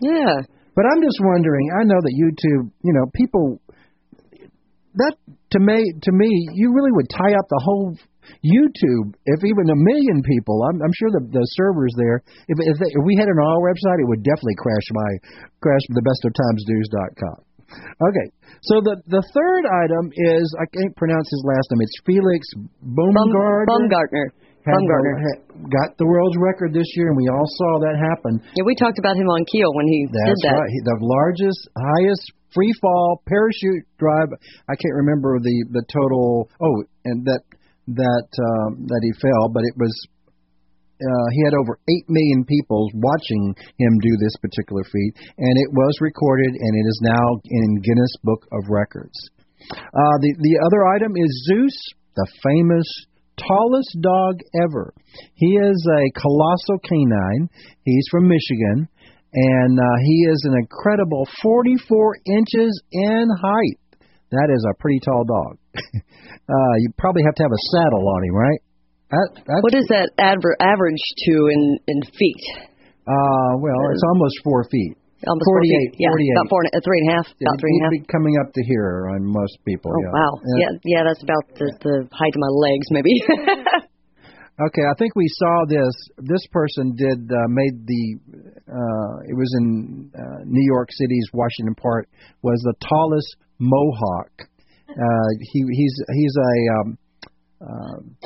Yeah. 0.00 0.44
But 0.76 0.84
I'm 0.88 1.00
just 1.00 1.20
wondering. 1.20 1.72
I 1.72 1.84
know 1.84 2.00
that 2.00 2.14
YouTube, 2.16 2.72
you 2.84 2.92
know, 2.92 3.08
people 3.16 3.60
that 5.00 5.16
to 5.52 5.58
me, 5.60 5.80
to 5.88 6.12
me, 6.12 6.28
you 6.52 6.72
really 6.72 6.92
would 6.92 7.08
tie 7.08 7.32
up 7.32 7.46
the 7.48 7.62
whole 7.64 7.96
YouTube 8.44 9.16
if 9.24 9.40
even 9.44 9.72
a 9.72 9.78
million 9.78 10.20
people. 10.20 10.60
I'm, 10.68 10.80
I'm 10.84 10.94
sure 10.96 11.08
the 11.16 11.24
the 11.32 11.44
servers 11.56 11.92
there. 11.96 12.20
If 12.48 12.56
if, 12.60 12.76
they, 12.76 12.90
if 12.92 13.02
we 13.04 13.16
had 13.16 13.28
it 13.28 13.36
on 13.40 13.48
our 13.56 13.62
website, 13.64 14.04
it 14.04 14.08
would 14.08 14.20
definitely 14.20 14.56
crash 14.60 14.86
my 14.92 15.10
crash 15.64 15.84
the 15.88 16.04
best 16.04 16.22
of 16.28 16.32
times 16.36 16.60
news.com. 16.68 17.51
Okay, 17.72 18.26
so 18.62 18.80
the 18.80 19.00
the 19.06 19.22
third 19.34 19.64
item 19.66 20.12
is 20.12 20.44
I 20.60 20.66
can't 20.70 20.94
pronounce 20.96 21.28
his 21.30 21.42
last 21.46 21.66
name. 21.70 21.82
It's 21.82 21.98
Felix 22.04 22.42
Baumgartner. 22.82 23.66
Baumgartner. 23.66 24.26
Baumgartner. 24.62 25.18
got 25.66 25.98
the 25.98 26.06
world's 26.06 26.38
record 26.38 26.70
this 26.72 26.86
year, 26.94 27.10
and 27.10 27.16
we 27.18 27.26
all 27.26 27.48
saw 27.58 27.82
that 27.82 27.98
happen. 27.98 28.38
Yeah, 28.54 28.62
we 28.62 28.78
talked 28.78 28.98
about 28.98 29.16
him 29.16 29.26
on 29.26 29.42
Keel 29.50 29.74
when 29.74 29.88
he 29.90 30.06
That's 30.06 30.38
did 30.38 30.38
that. 30.46 30.54
right. 30.54 30.70
He, 30.70 30.78
the 30.86 30.98
largest, 31.02 31.60
highest 31.74 32.30
free 32.54 32.70
fall 32.80 33.22
parachute 33.26 33.82
drive. 33.98 34.30
I 34.70 34.74
can't 34.78 34.94
remember 35.02 35.38
the 35.42 35.56
the 35.72 35.84
total. 35.90 36.48
Oh, 36.62 36.84
and 37.04 37.26
that 37.26 37.42
that 37.88 38.28
um, 38.38 38.86
that 38.86 39.02
he 39.02 39.12
fell, 39.20 39.50
but 39.50 39.64
it 39.66 39.74
was. 39.76 39.92
Uh, 41.02 41.26
he 41.34 41.42
had 41.44 41.58
over 41.58 41.78
eight 41.90 42.06
million 42.08 42.44
people 42.46 42.88
watching 42.94 43.54
him 43.78 43.92
do 43.98 44.14
this 44.22 44.36
particular 44.38 44.84
feat, 44.84 45.12
and 45.38 45.54
it 45.58 45.70
was 45.74 45.98
recorded, 46.00 46.54
and 46.54 46.72
it 46.78 46.86
is 46.86 47.00
now 47.02 47.26
in 47.44 47.82
Guinness 47.82 48.14
Book 48.22 48.46
of 48.52 48.70
Records. 48.70 49.18
Uh, 49.70 50.16
the 50.22 50.34
the 50.38 50.56
other 50.62 50.86
item 50.94 51.12
is 51.16 51.30
Zeus, 51.50 51.76
the 52.14 52.26
famous 52.42 52.86
tallest 53.38 53.96
dog 54.00 54.38
ever. 54.62 54.94
He 55.34 55.56
is 55.56 55.78
a 55.90 56.20
colossal 56.20 56.78
canine. 56.84 57.48
He's 57.84 58.06
from 58.10 58.28
Michigan, 58.28 58.88
and 59.32 59.78
uh, 59.78 59.96
he 60.04 60.28
is 60.30 60.44
an 60.44 60.54
incredible 60.58 61.26
44 61.42 62.16
inches 62.26 62.82
in 62.92 63.26
height. 63.40 63.80
That 64.30 64.48
is 64.52 64.64
a 64.64 64.76
pretty 64.80 65.00
tall 65.00 65.24
dog. 65.24 65.58
uh, 65.76 66.74
you 66.78 66.88
probably 66.98 67.22
have 67.24 67.34
to 67.36 67.42
have 67.42 67.52
a 67.52 67.64
saddle 67.72 68.08
on 68.08 68.24
him, 68.24 68.34
right? 68.34 68.60
That, 69.12 69.60
What 69.60 69.76
is 69.76 69.84
that 69.92 70.08
adver- 70.16 70.56
average 70.56 71.04
to 71.28 71.32
in 71.52 71.78
in 71.86 72.00
feet? 72.16 72.44
Uh, 73.04 73.52
well, 73.60 73.80
it's 73.92 74.06
almost 74.08 74.40
four 74.42 74.64
feet. 74.72 74.96
Almost 75.22 75.46
four 75.46 75.60
48, 75.62 75.70
feet. 75.70 76.02
Yeah, 76.02 76.10
48. 76.10 76.34
about 76.34 76.48
four 76.50 76.60
and 76.64 76.70
a, 76.72 76.80
three 76.82 76.98
and 77.04 77.06
a 77.06 77.14
half. 77.14 77.26
About 77.30 77.58
three 77.60 77.74
and 77.76 77.84
a 77.84 77.88
He'd 77.94 78.02
be 78.02 78.10
coming 78.10 78.34
up 78.42 78.50
to 78.50 78.62
here 78.66 79.12
on 79.14 79.20
most 79.22 79.60
people. 79.62 79.92
Oh 79.94 80.02
yeah. 80.02 80.16
wow. 80.16 80.32
Yeah. 80.34 80.58
Yeah, 80.58 80.72
yeah, 80.82 81.02
that's 81.06 81.22
about 81.22 81.44
the 81.54 81.68
the 81.84 81.96
height 82.10 82.34
of 82.34 82.40
my 82.42 82.50
legs, 82.50 82.86
maybe. 82.90 83.14
Okay, 84.60 84.82
I 84.84 84.94
think 84.98 85.16
we 85.16 85.26
saw 85.28 85.64
this. 85.66 85.94
This 86.18 86.46
person 86.52 86.94
did 86.94 87.24
uh, 87.24 87.48
made 87.48 87.86
the. 87.86 88.04
Uh, 88.68 89.14
it 89.24 89.34
was 89.34 89.50
in 89.58 90.12
uh, 90.14 90.44
New 90.44 90.64
York 90.70 90.88
City's 90.92 91.26
Washington 91.32 91.74
Park. 91.74 92.06
Was 92.42 92.60
the 92.62 92.74
tallest 92.86 93.34
Mohawk. 93.58 94.30
Uh, 94.90 95.28
he 95.40 95.64
he's 95.72 95.94
he's 96.12 96.34
a 96.36 96.80
um, 96.80 96.98
uh, 97.00 97.01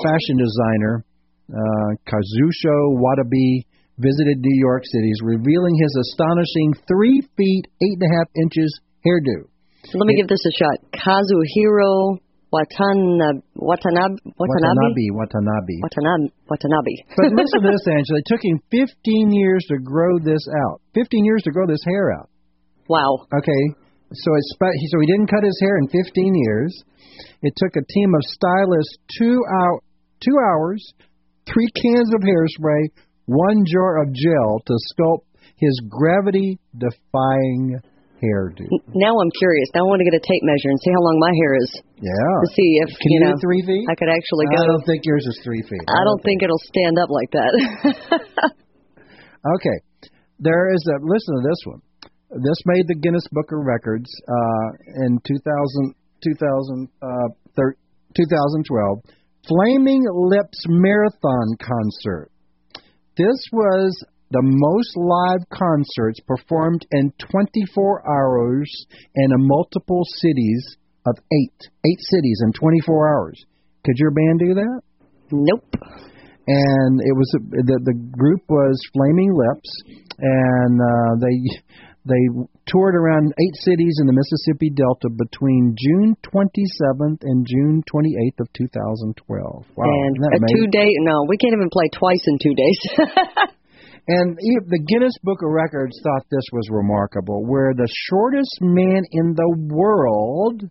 fashion 0.03 0.37
designer. 0.39 1.05
Uh, 1.47 1.91
Kazucho 2.11 2.99
Watabe 2.99 3.63
visited 3.99 4.39
New 4.41 4.59
York 4.59 4.83
City, 4.85 5.13
revealing 5.23 5.77
his 5.79 5.93
astonishing 6.11 6.75
three 6.89 7.23
feet 7.37 7.65
eight 7.83 7.97
and 8.01 8.11
a 8.11 8.13
half 8.19 8.29
inches 8.43 8.71
hairdo. 9.07 9.47
Let 9.95 10.07
me 10.07 10.17
give 10.17 10.29
this 10.29 10.43
a 10.43 10.55
shot. 10.59 10.77
Kazuhiro 10.91 12.19
Watanabe 12.51 13.43
Watanabe 13.55 14.17
Watanabe 14.35 14.99
Watanabe. 14.99 15.17
Watanabe. 15.23 15.77
Watanabe 15.83 16.27
Watanabe. 16.51 16.95
But 17.17 17.33
listen 17.41 17.63
to 17.63 17.71
this, 17.71 17.87
Angela. 17.87 18.19
It 18.19 18.27
took 18.27 18.43
him 18.43 18.59
15 18.71 19.33
years 19.33 19.65
to 19.71 19.79
grow 19.79 20.19
this 20.19 20.43
out. 20.67 20.81
15 20.95 21.25
years 21.25 21.43
to 21.45 21.51
grow 21.51 21.67
this 21.67 21.83
hair 21.87 22.13
out. 22.19 22.29
wow. 22.89 23.27
Okay, 23.31 23.63
so 24.13 24.31
spe- 24.55 24.79
so 24.91 24.97
he 25.01 25.07
didn't 25.07 25.27
cut 25.29 25.43
his 25.45 25.59
hair 25.61 25.77
in 25.79 25.89
15 25.89 26.35
years. 26.35 26.73
It 27.43 27.55
took 27.57 27.75
a 27.77 27.85
team 27.93 28.15
of 28.15 28.23
stylists 28.23 28.97
two 29.19 29.41
out 29.65 29.81
two 30.21 30.37
hours, 30.53 30.83
three 31.47 31.69
cans 31.83 32.13
of 32.15 32.21
hairspray, 32.23 32.89
one 33.27 33.65
jar 33.67 34.03
of 34.03 34.13
gel 34.13 34.61
to 34.67 34.75
sculpt 34.93 35.25
his 35.57 35.73
gravity-defying 35.89 37.81
hairdo. 38.23 38.65
Now 38.97 39.13
I'm 39.21 39.33
curious. 39.39 39.69
Now 39.75 39.85
I 39.85 39.89
want 39.93 40.01
to 40.01 40.09
get 40.09 40.17
a 40.17 40.25
tape 40.25 40.45
measure 40.45 40.69
and 40.73 40.81
see 40.81 40.93
how 40.93 41.01
long 41.05 41.17
my 41.21 41.33
hair 41.37 41.53
is 41.61 41.71
Yeah. 42.01 42.13
to 42.13 42.49
see 42.57 42.81
if 42.85 42.89
Can 42.97 43.11
you 43.13 43.21
know 43.25 43.35
three 43.41 43.63
feet? 43.65 43.85
I 43.89 43.95
could 43.97 44.09
actually 44.09 44.47
go. 44.57 44.63
I 44.63 44.67
don't 44.67 44.85
think 44.89 45.05
yours 45.05 45.25
is 45.29 45.41
three 45.45 45.63
feet. 45.69 45.85
I 45.89 46.05
don't 46.05 46.23
think 46.25 46.43
it'll 46.43 46.61
stand 46.65 46.97
up 46.99 47.11
like 47.11 47.31
that. 47.33 47.53
Okay. 49.47 49.79
There 50.41 50.75
is 50.75 50.83
a 50.91 50.99
listen 51.07 51.35
to 51.39 51.43
this 51.49 51.61
one. 51.65 51.81
This 52.31 52.61
made 52.67 52.87
the 52.89 52.97
Guinness 52.97 53.27
Book 53.31 53.53
of 53.53 53.65
Records 53.65 54.11
uh, 54.29 55.05
in 55.07 55.19
2000, 55.25 55.95
2000, 56.25 56.89
uh, 57.01 57.07
thir- 57.55 57.77
2012. 58.17 58.99
Flaming 59.47 60.03
Lips 60.13 60.65
Marathon 60.67 61.57
Concert. 61.61 62.31
This 63.17 63.39
was 63.53 64.05
the 64.31 64.43
most 64.43 64.97
live 64.97 65.49
concerts 65.51 66.19
performed 66.27 66.85
in 66.91 67.13
24 67.31 68.03
hours 68.11 68.87
in 69.15 69.33
a 69.33 69.39
multiple 69.39 70.03
cities 70.19 70.77
of 71.07 71.15
eight. 71.33 71.71
Eight 71.87 72.01
cities 72.11 72.41
in 72.45 72.53
24 72.53 73.09
hours. 73.15 73.45
Could 73.85 73.97
your 73.99 74.11
band 74.11 74.41
do 74.41 74.55
that? 74.55 74.81
nope. 75.31 75.65
and 76.47 77.01
it 77.01 77.15
was 77.17 77.31
the 77.51 77.81
the 77.85 77.95
group 78.13 78.43
was 78.49 78.79
Flaming 78.93 79.35
Lips, 79.35 79.71
and 80.19 80.81
uh, 80.81 81.15
they 81.19 81.37
they 82.07 82.25
toured 82.71 82.95
around 82.95 83.35
eight 83.35 83.57
cities 83.67 83.99
in 84.01 84.07
the 84.07 84.15
Mississippi 84.15 84.71
Delta 84.71 85.11
between 85.11 85.75
June 85.75 86.15
27th 86.23 87.21
and 87.23 87.47
June 87.47 87.83
28th 87.83 88.47
of 88.47 88.53
2012. 88.55 89.67
Wow, 89.75 89.85
and 89.85 90.17
a 90.23 90.39
two 90.55 90.67
day 90.71 90.87
no, 91.03 91.27
we 91.29 91.37
can't 91.37 91.53
even 91.53 91.71
play 91.71 91.91
twice 91.93 92.23
in 92.27 92.39
two 92.39 92.55
days. 92.55 92.81
And 94.09 94.37
the 94.37 94.85
Guinness 94.87 95.19
Book 95.25 95.39
of 95.43 95.51
Records 95.51 95.99
thought 96.01 96.23
this 96.31 96.47
was 96.53 96.69
remarkable, 96.71 97.45
where 97.45 97.75
the 97.75 97.89
shortest 98.09 98.59
man 98.61 99.03
in 99.11 99.35
the 99.35 99.57
world 99.75 100.63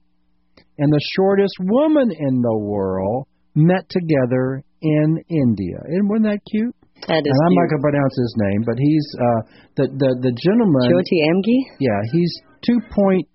and 0.77 0.91
the 0.91 1.01
shortest 1.17 1.55
woman 1.59 2.11
in 2.17 2.41
the 2.41 2.57
world 2.57 3.27
met 3.53 3.89
together 3.89 4.63
in 4.81 5.23
India. 5.29 5.79
And 5.83 6.09
wasn't 6.09 6.27
that 6.27 6.39
cute? 6.49 6.75
That 7.07 7.21
is 7.21 7.27
and 7.27 7.41
I'm 7.45 7.55
not 7.59 7.67
going 7.69 7.81
to 7.81 7.87
pronounce 7.91 8.15
his 8.17 8.33
name, 8.39 8.61
but 8.65 8.77
he's 8.79 9.07
uh, 9.19 9.41
the 9.77 9.85
the 9.93 10.09
the 10.25 10.33
gentleman. 10.33 10.87
Jyoti 10.89 11.17
Amge? 11.27 11.57
Yeah, 11.79 11.99
he's 12.11 12.31
two 12.65 12.79
point 12.89 13.27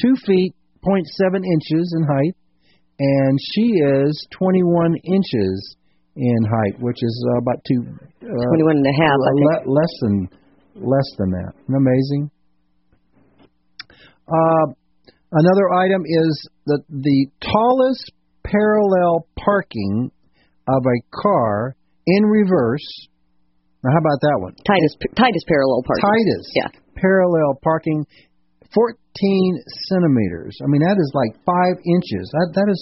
two 0.00 0.14
feet 0.26 0.54
point 0.82 1.06
seven 1.20 1.44
inches 1.44 1.94
in 1.96 2.02
height, 2.08 2.34
and 2.98 3.38
she 3.54 3.78
is 3.78 4.26
21 4.38 4.96
inches 5.04 5.76
in 6.16 6.40
height, 6.44 6.80
which 6.80 6.98
is 7.00 7.26
uh, 7.34 7.38
about 7.38 7.62
two. 7.68 7.84
Uh, 7.84 8.26
21 8.26 8.76
and 8.76 8.86
a 8.86 8.96
half, 9.02 9.16
think. 9.16 9.66
le- 9.66 9.72
less 9.72 9.94
than 10.00 10.28
less 10.76 11.08
than 11.18 11.30
that. 11.30 11.52
Isn't 11.62 11.72
that 11.72 11.78
amazing? 11.78 12.30
Uh, 14.26 14.66
another 15.32 15.70
item 15.74 16.02
is 16.06 16.48
the 16.66 16.78
the 16.88 17.26
tallest 17.40 18.12
parallel 18.44 19.26
parking 19.38 20.10
of 20.68 20.82
a 20.82 20.98
car 21.22 21.76
in 22.06 22.22
reverse. 22.26 22.86
Now, 23.82 23.90
how 23.94 23.98
about 24.02 24.20
that 24.22 24.38
one? 24.38 24.54
Titus, 24.62 24.94
Titus 25.18 25.44
parallel 25.48 25.82
parking. 25.82 26.06
Titus. 26.06 26.46
Yeah. 26.54 26.68
Parallel 26.96 27.58
parking, 27.62 28.06
14 28.70 28.94
centimeters. 29.90 30.54
I 30.62 30.66
mean, 30.70 30.82
that 30.86 30.96
is 30.98 31.10
like 31.14 31.34
five 31.42 31.76
inches. 31.82 32.24
That 32.30 32.48
that 32.54 32.68
is, 32.70 32.80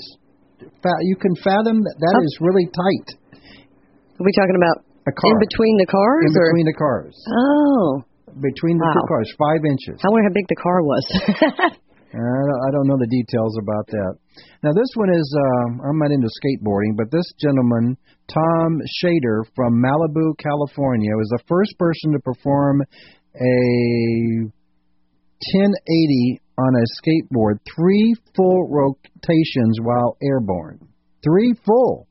you 1.08 1.16
can 1.16 1.34
fathom 1.40 1.80
that 1.82 1.96
that 1.98 2.14
Oh. 2.20 2.24
is 2.24 2.34
really 2.40 2.66
tight. 2.68 3.06
Are 4.20 4.24
we 4.28 4.32
talking 4.36 4.56
about 4.60 4.84
A 5.08 5.12
car. 5.16 5.28
in 5.32 5.36
between 5.40 5.74
the 5.80 5.88
cars? 5.88 6.24
In 6.28 6.36
or? 6.36 6.52
between 6.52 6.66
the 6.68 6.76
cars. 6.76 7.16
Oh. 7.32 8.04
Between 8.30 8.76
the 8.78 8.88
two 8.94 9.06
cars, 9.08 9.28
five 9.40 9.64
inches. 9.64 9.98
I 10.04 10.08
wonder 10.12 10.28
how 10.28 10.34
big 10.36 10.46
the 10.52 10.60
car 10.60 10.78
was. 10.84 11.04
I 12.12 12.70
don't, 12.72 12.88
know 12.88 12.98
the 12.98 13.06
details 13.06 13.56
about 13.62 13.86
that. 13.86 14.14
Now, 14.62 14.72
this 14.72 14.90
one 14.94 15.14
is, 15.14 15.36
uh, 15.38 15.86
I'm 15.86 15.98
not 15.98 16.10
into 16.10 16.26
skateboarding, 16.26 16.96
but 16.96 17.10
this 17.10 17.32
gentleman, 17.38 17.96
Tom 18.26 18.80
Shader 18.98 19.44
from 19.54 19.80
Malibu, 19.80 20.36
California, 20.38 21.14
was 21.14 21.28
the 21.30 21.44
first 21.46 21.78
person 21.78 22.12
to 22.12 22.18
perform 22.20 22.82
a 22.82 24.50
1080 25.54 26.40
on 26.58 26.74
a 26.74 26.84
skateboard, 26.98 27.60
three 27.74 28.14
full 28.34 28.68
rotations 28.68 29.78
while 29.80 30.16
airborne. 30.22 30.80
Three 31.22 31.54
full. 31.64 32.08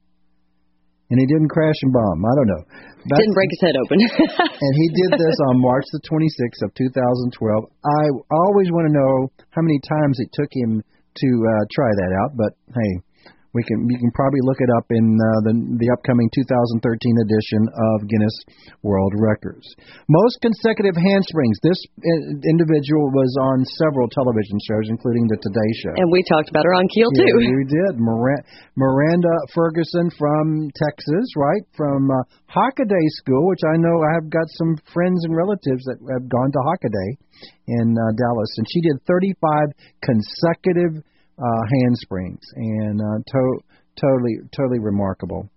And 1.10 1.18
he 1.18 1.26
didn't 1.26 1.50
crash 1.50 1.76
and 1.82 1.92
bomb. 1.92 2.22
I 2.22 2.34
don't 2.38 2.50
know. 2.54 2.64
That's- 3.10 3.18
Didn't 3.18 3.34
break 3.34 3.50
his 3.50 3.62
head 3.66 3.76
open. 3.82 3.98
and 4.66 4.74
he 4.78 4.88
did 4.94 5.12
this 5.18 5.38
on 5.50 5.58
March 5.68 5.86
the 5.92 6.02
26th 6.06 6.62
of 6.66 6.74
2012. 6.78 7.66
I 7.82 8.04
always 8.30 8.70
want 8.70 8.86
to 8.88 8.94
know 8.94 9.34
how 9.50 9.62
many 9.66 9.80
times 9.82 10.22
it 10.22 10.30
took 10.34 10.50
him 10.54 10.84
to 10.86 11.30
uh, 11.50 11.64
try 11.74 11.90
that 11.90 12.12
out, 12.22 12.38
but 12.38 12.54
hey, 12.70 12.92
we 13.54 13.66
can 13.66 13.90
you 13.90 13.98
can 13.98 14.12
probably 14.14 14.40
look 14.46 14.62
it 14.62 14.70
up 14.78 14.86
in 14.94 15.06
uh, 15.18 15.26
the 15.50 15.54
the 15.82 15.90
upcoming 15.90 16.30
2013 16.38 16.82
edition 17.26 17.62
of 17.66 18.06
Guinness 18.06 18.36
World 18.86 19.14
Records. 19.18 19.66
Most 20.06 20.38
consecutive 20.46 20.94
handsprings. 20.94 21.58
This 21.66 21.80
uh, 21.98 22.38
individual 22.46 23.10
was 23.10 23.32
on 23.42 23.66
several 23.82 24.06
television 24.14 24.58
shows, 24.70 24.86
including 24.94 25.26
the 25.28 25.40
Today 25.42 25.72
Show. 25.82 25.94
and 25.98 26.10
we 26.14 26.22
talked 26.30 26.50
about 26.54 26.66
her 26.66 26.76
on 26.78 26.86
Keel, 26.94 27.10
Yeah, 27.18 27.26
too. 27.34 27.50
we 27.58 27.66
did. 27.66 27.98
Miranda, 27.98 28.46
Miranda 28.78 29.34
Ferguson 29.58 30.14
from 30.14 30.70
Texas, 30.78 31.26
right? 31.34 31.66
From 31.74 32.06
uh, 32.14 32.22
Hockaday 32.54 33.06
School, 33.18 33.50
which 33.50 33.66
I 33.66 33.78
know 33.82 33.98
I 34.06 34.14
have 34.22 34.30
got 34.30 34.46
some 34.62 34.78
friends 34.94 35.26
and 35.26 35.34
relatives 35.34 35.84
that 35.90 35.98
have 36.14 36.30
gone 36.30 36.52
to 36.54 36.62
Hockaday 36.70 37.10
in 37.66 37.98
uh, 37.98 38.14
Dallas, 38.14 38.52
and 38.58 38.66
she 38.70 38.82
did 38.82 38.98
35 39.10 39.74
consecutive 40.06 41.02
uh, 41.40 41.62
handsprings, 41.82 42.44
and 42.56 43.00
uh, 43.00 43.18
to- 43.26 43.64
totally, 43.96 44.36
totally 44.56 44.80
remarkable. 44.80 45.50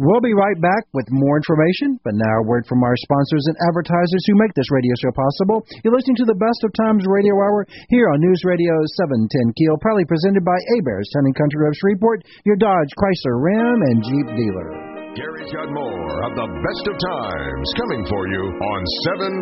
We'll 0.00 0.24
be 0.24 0.32
right 0.32 0.58
back 0.58 0.88
with 0.96 1.06
more 1.12 1.36
information, 1.36 2.00
but 2.02 2.16
now 2.16 2.40
a 2.40 2.48
word 2.48 2.64
from 2.66 2.82
our 2.82 2.96
sponsors 2.96 3.44
and 3.46 3.56
advertisers 3.68 4.24
who 4.26 4.40
make 4.40 4.50
this 4.56 4.72
radio 4.72 4.94
show 4.98 5.12
possible. 5.12 5.62
You're 5.84 5.94
listening 5.94 6.16
to 6.24 6.26
the 6.26 6.34
Best 6.40 6.64
of 6.64 6.72
Times 6.74 7.04
Radio 7.06 7.36
Hour 7.38 7.68
here 7.92 8.08
on 8.10 8.18
News 8.18 8.42
Radio 8.42 8.72
710 8.98 9.54
Keel, 9.54 9.76
proudly 9.78 10.08
presented 10.08 10.42
by 10.42 10.56
Hebert's, 10.74 11.12
Town 11.12 11.28
and 11.28 11.36
Country 11.36 11.68
of 11.68 11.76
Shreveport, 11.76 12.24
your 12.48 12.56
Dodge, 12.56 12.90
Chrysler, 12.98 13.36
Ram, 13.46 13.78
and 13.78 14.02
Jeep 14.02 14.28
dealer. 14.32 14.92
Gary's 15.12 15.52
got 15.52 15.68
more 15.70 16.24
of 16.24 16.32
the 16.40 16.48
best 16.50 16.84
of 16.88 16.96
times 16.96 17.66
coming 17.78 18.02
for 18.08 18.26
you 18.32 18.42
on 18.58 18.80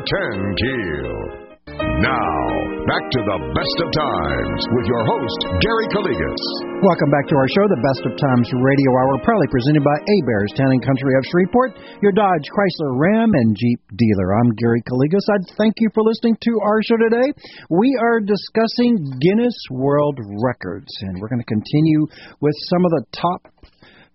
710 0.04 0.60
Keel. 0.60 1.49
Now, 1.80 2.36
back 2.84 3.04
to 3.08 3.20
the 3.24 3.38
best 3.56 3.78
of 3.80 3.88
times 3.88 4.60
with 4.76 4.84
your 4.84 5.00
host, 5.00 5.40
Gary 5.64 5.88
Calligas. 5.88 6.44
Welcome 6.84 7.08
back 7.08 7.24
to 7.32 7.36
our 7.40 7.48
show, 7.56 7.64
the 7.72 7.80
Best 7.80 8.04
of 8.04 8.12
Times 8.20 8.52
Radio 8.52 8.90
Hour, 9.00 9.16
proudly 9.24 9.48
presented 9.48 9.80
by 9.80 9.96
A 9.96 10.16
Bears 10.28 10.52
Town 10.60 10.76
and 10.76 10.84
Country 10.84 11.16
of 11.16 11.24
Shreveport, 11.32 11.80
your 12.04 12.12
Dodge, 12.12 12.44
Chrysler, 12.52 13.00
Ram, 13.00 13.32
and 13.32 13.56
Jeep 13.56 13.80
dealer. 13.96 14.28
I'm 14.36 14.52
Gary 14.60 14.84
Calligas. 14.84 15.24
I'd 15.32 15.56
thank 15.56 15.80
you 15.80 15.88
for 15.96 16.04
listening 16.04 16.36
to 16.36 16.52
our 16.68 16.84
show 16.84 17.00
today. 17.00 17.32
We 17.72 17.96
are 17.96 18.20
discussing 18.20 19.16
Guinness 19.16 19.56
World 19.72 20.20
Records, 20.44 20.92
and 21.08 21.16
we're 21.16 21.32
going 21.32 21.40
to 21.40 21.48
continue 21.48 22.04
with 22.44 22.56
some 22.68 22.84
of 22.84 22.92
the 22.92 23.04
top 23.16 23.40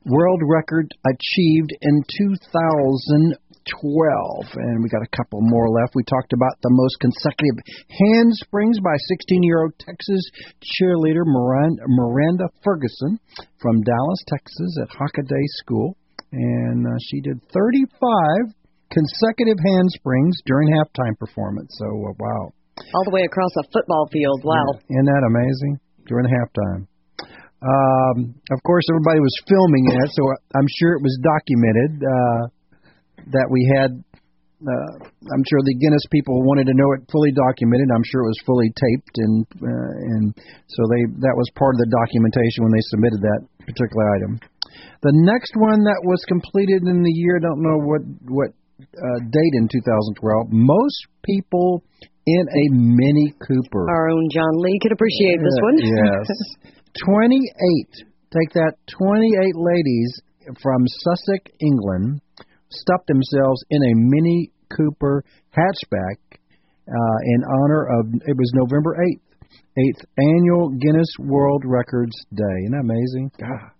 world 0.05 0.41
record 0.45 0.85
achieved 1.01 1.73
in 1.81 2.03
2012 3.65 4.53
and 4.55 4.83
we 4.83 4.89
got 4.89 5.01
a 5.01 5.15
couple 5.15 5.39
more 5.41 5.69
left 5.69 5.95
we 5.95 6.03
talked 6.05 6.33
about 6.33 6.53
the 6.61 6.69
most 6.71 6.95
consecutive 7.01 7.57
handsprings 7.89 8.77
by 8.79 8.93
16-year-old 9.09 9.73
texas 9.79 10.21
cheerleader 10.61 11.25
miranda, 11.25 11.81
miranda 11.87 12.45
ferguson 12.63 13.19
from 13.59 13.81
dallas 13.81 14.21
texas 14.27 14.71
at 14.81 14.89
hockaday 14.93 15.45
school 15.61 15.97
and 16.31 16.85
uh, 16.85 16.97
she 17.09 17.21
did 17.21 17.41
35 17.53 18.53
consecutive 18.91 19.57
handsprings 19.57 20.37
during 20.45 20.69
halftime 20.69 21.17
performance 21.17 21.73
so 21.77 21.85
uh, 21.85 22.13
wow 22.19 22.53
All 22.93 23.05
the 23.05 23.13
way 23.13 23.23
across 23.25 23.51
a 23.57 23.65
football 23.73 24.07
field. 24.11 24.41
Wow. 24.43 24.77
isn't 24.77 25.09
that 25.09 25.23
amazing 25.25 25.79
during 26.05 26.29
halftime 26.29 26.87
um, 27.65 28.35
of 28.51 28.59
course, 28.61 28.85
everybody 28.93 29.17
was 29.25 29.33
filming 29.49 29.89
it, 29.89 30.09
so 30.13 30.21
I'm 30.53 30.69
sure 30.77 30.93
it 30.93 31.01
was 31.01 31.17
documented 31.17 31.91
uh, 31.97 32.41
that 33.31 33.47
we 33.49 33.65
had. 33.77 34.03
Uh, 34.65 34.91
I'm 35.03 35.43
sure 35.51 35.59
the 35.67 35.77
Guinness 35.77 36.07
people 36.09 36.41
wanted 36.47 36.65
to 36.71 36.73
know 36.73 36.89
it 36.95 37.03
fully 37.11 37.29
documented. 37.35 37.91
I'm 37.91 38.07
sure 38.07 38.23
it 38.23 38.31
was 38.33 38.47
fully 38.47 38.71
taped, 38.71 39.15
and 39.19 39.35
uh, 39.61 39.93
and 40.15 40.23
so 40.71 40.79
they 40.89 41.01
that 41.21 41.35
was 41.35 41.45
part 41.59 41.75
of 41.75 41.79
the 41.83 41.91
documentation 41.91 42.63
when 42.63 42.73
they 42.73 42.85
submitted 42.89 43.21
that 43.21 43.41
particular 43.67 44.05
item. 44.15 44.31
The 45.03 45.13
next 45.13 45.53
one 45.59 45.83
that 45.85 46.01
was 46.07 46.23
completed 46.25 46.87
in 46.87 47.03
the 47.03 47.13
year, 47.13 47.37
I 47.37 47.43
don't 47.43 47.61
know 47.61 47.77
what 47.83 48.01
what 48.31 48.49
uh, 48.79 49.19
date 49.27 49.55
in 49.59 49.67
2012. 49.67 50.49
Most 50.49 50.99
people 51.21 51.83
in 52.25 52.43
a 52.47 52.63
Mini 52.73 53.33
Cooper. 53.37 53.85
Our 53.91 54.09
own 54.09 54.27
John 54.31 54.55
Lee 54.57 54.79
could 54.81 54.91
appreciate 54.91 55.37
this 55.43 55.59
one. 55.61 55.77
yes. 55.77 56.25
28. 57.05 58.07
Take 58.31 58.51
that. 58.53 58.73
28 58.97 59.55
ladies 59.55 60.21
from 60.61 60.81
Sussex, 60.87 61.51
England, 61.61 62.21
stuffed 62.69 63.07
themselves 63.07 63.63
in 63.69 63.81
a 63.83 63.93
Mini 63.95 64.51
Cooper 64.75 65.23
hatchback 65.55 66.17
uh, 66.87 67.17
in 67.25 67.43
honor 67.43 67.87
of, 67.99 68.13
it 68.25 68.37
was 68.37 68.51
November 68.53 68.97
8th, 68.99 69.47
8th 69.77 70.01
annual 70.17 70.69
Guinness 70.69 71.09
World 71.19 71.63
Records 71.65 72.13
Day. 72.33 72.57
Isn't 72.65 72.71
that 72.71 72.85
amazing? 72.85 73.31
God. 73.39 73.71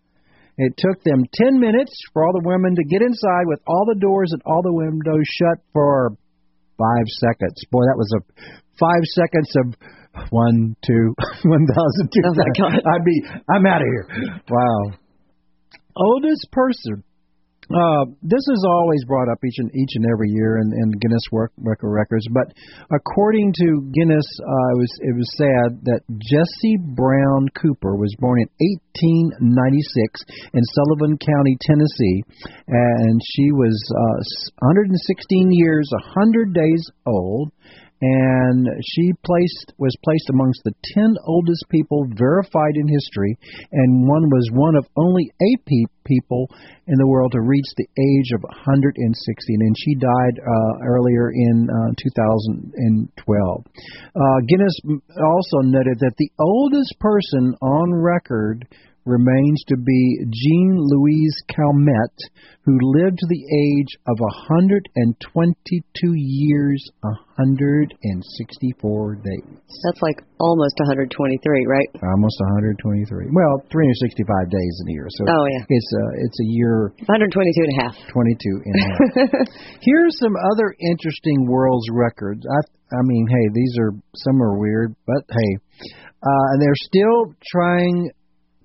It 0.58 0.74
took 0.78 1.04
them 1.04 1.26
10 1.34 1.60
minutes 1.60 1.92
for 2.14 2.24
all 2.24 2.32
the 2.32 2.48
women 2.48 2.76
to 2.76 2.84
get 2.86 3.02
inside 3.02 3.46
with 3.46 3.60
all 3.68 3.86
the 3.92 4.00
doors 4.00 4.32
and 4.32 4.42
all 4.46 4.62
the 4.64 4.74
windows 4.74 5.28
shut 5.28 5.60
for 5.74 6.16
five 6.78 7.08
seconds. 7.20 7.60
Boy, 7.72 7.84
that 7.84 7.98
was 8.00 8.12
a 8.16 8.22
five 8.80 9.04
seconds 9.04 9.52
of 9.58 10.30
one, 10.32 10.76
two, 10.86 11.14
one 11.44 11.66
thousand, 11.68 12.08
two 12.08 12.24
Oh, 12.26 12.34
my. 12.34 12.46
God. 12.58 12.80
I'd 12.80 13.06
be, 13.06 13.22
I'm 13.52 13.66
out 13.66 13.82
of 13.82 13.88
here. 13.88 14.08
Wow. 14.50 14.98
Oldest 15.98 16.48
person. 16.52 17.04
Uh, 17.66 18.06
this 18.22 18.46
is 18.46 18.62
always 18.68 19.02
brought 19.06 19.26
up 19.26 19.40
each 19.44 19.58
and 19.58 19.74
each 19.74 19.94
and 19.96 20.06
every 20.06 20.30
year 20.30 20.58
in, 20.58 20.70
in 20.70 20.92
Guinness 21.02 21.26
Record 21.32 21.90
Records, 21.90 22.26
but 22.30 22.54
according 22.94 23.54
to 23.54 23.90
Guinness, 23.90 24.28
uh, 24.38 24.70
it 24.70 24.78
was 24.78 24.94
it 25.02 25.16
was 25.18 25.30
said 25.34 25.70
that 25.90 26.02
Jesse 26.22 26.78
Brown 26.78 27.50
Cooper 27.58 27.96
was 27.98 28.14
born 28.20 28.38
in 28.38 28.50
1896 29.42 30.54
in 30.54 30.62
Sullivan 30.78 31.18
County, 31.18 31.58
Tennessee, 31.66 32.22
and 32.70 33.20
she 33.34 33.50
was 33.52 33.74
uh, 33.90 34.70
116 34.70 35.50
years, 35.52 35.90
100 36.14 36.54
days 36.54 36.86
old, 37.08 37.50
and 38.02 38.68
she 38.84 39.14
placed 39.24 39.74
was 39.78 39.96
placed 40.04 40.30
amongst 40.30 40.62
the 40.66 40.74
10 40.96 41.16
oldest 41.26 41.64
people 41.70 42.06
verified 42.16 42.76
in 42.76 42.88
history 42.88 43.38
and 43.72 44.08
one 44.08 44.30
was 44.30 44.50
one 44.52 44.76
of 44.76 44.86
only 44.98 45.32
eight 45.42 45.66
pe- 45.66 45.94
people 46.04 46.48
in 46.88 46.98
the 46.98 47.08
world 47.08 47.32
to 47.32 47.42
reach 47.42 47.66
the 47.78 47.88
age 47.98 48.30
of 48.36 48.44
116. 48.44 48.92
and 49.62 49.76
she 49.80 49.96
died 49.96 50.36
uh, 50.40 50.86
earlier 50.86 51.32
in 51.32 51.70
uh, 51.70 51.94
2012 51.96 53.64
uh, 53.64 54.40
guinness 54.48 54.76
also 54.84 55.60
noted 55.64 55.98
that 56.00 56.16
the 56.18 56.32
oldest 56.40 56.94
person 57.00 57.56
on 57.62 57.94
record 57.94 58.68
remains 59.06 59.62
to 59.70 59.78
be 59.78 60.26
Jean 60.34 60.82
Louise 60.82 61.38
Calmette, 61.48 62.26
who 62.66 62.74
lived 62.82 63.22
to 63.22 63.28
the 63.30 63.46
age 63.46 63.94
of 64.10 64.18
122 64.18 64.90
years, 66.18 66.82
164 67.02 69.16
days. 69.22 69.62
That's 69.86 70.02
like 70.02 70.26
almost 70.42 70.74
123, 70.82 71.38
right? 71.70 71.86
Almost 72.02 72.42
123. 72.82 73.30
Well, 73.30 73.62
365 73.70 74.50
days 74.50 74.74
in 74.82 74.90
a 74.90 74.94
year. 74.98 75.06
So 75.14 75.30
oh 75.30 75.46
yeah, 75.54 75.70
it's 75.70 75.94
a 75.94 76.26
it's 76.26 76.42
a 76.42 76.50
year. 76.50 76.90
122 77.06 77.30
and 77.30 77.78
a 77.78 77.86
half. 77.86 77.94
22 78.10 78.66
and 78.66 78.74
a 78.74 78.82
half. 78.82 78.98
Here's 79.86 80.18
some 80.18 80.34
other 80.34 80.74
interesting 80.82 81.46
world's 81.46 81.86
records. 81.94 82.42
I 82.50 82.66
I 82.94 83.02
mean, 83.02 83.26
hey, 83.30 83.50
these 83.54 83.78
are 83.80 83.94
some 84.26 84.42
are 84.42 84.58
weird, 84.58 84.96
but 85.06 85.22
hey, 85.30 85.58
uh, 86.22 86.46
and 86.54 86.62
they're 86.62 86.84
still 86.90 87.34
trying 87.46 88.12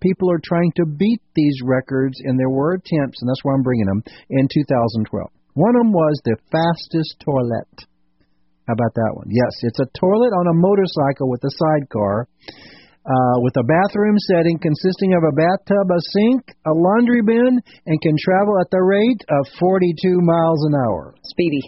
people 0.00 0.30
are 0.30 0.40
trying 0.42 0.72
to 0.76 0.84
beat 0.86 1.22
these 1.34 1.60
records, 1.64 2.18
and 2.24 2.38
there 2.38 2.50
were 2.50 2.74
attempts, 2.74 3.20
and 3.20 3.28
that's 3.28 3.44
why 3.44 3.54
I'm 3.54 3.62
bringing 3.62 3.86
them, 3.86 4.02
in 4.30 4.48
2012. 4.48 5.30
One 5.54 5.76
of 5.76 5.82
them 5.82 5.92
was 5.92 6.20
the 6.24 6.36
fastest 6.50 7.20
toilet. 7.24 7.74
How 8.66 8.74
about 8.74 8.94
that 8.94 9.12
one? 9.14 9.28
Yes, 9.28 9.50
it's 9.62 9.80
a 9.80 9.90
toilet 9.98 10.30
on 10.30 10.46
a 10.46 10.60
motorcycle 10.60 11.28
with 11.28 11.42
a 11.44 11.50
sidecar. 11.50 12.28
Uh, 13.00 13.40
with 13.40 13.56
a 13.56 13.64
bathroom 13.64 14.14
setting 14.28 14.60
consisting 14.60 15.16
of 15.16 15.24
a 15.24 15.32
bathtub, 15.32 15.88
a 15.88 16.00
sink, 16.12 16.44
a 16.68 16.70
laundry 16.70 17.24
bin, 17.24 17.56
and 17.86 18.02
can 18.02 18.14
travel 18.20 18.60
at 18.60 18.68
the 18.70 18.78
rate 18.78 19.24
of 19.24 19.48
42 19.58 20.20
miles 20.20 20.60
an 20.68 20.76
hour. 20.76 21.16
Speedy. 21.24 21.64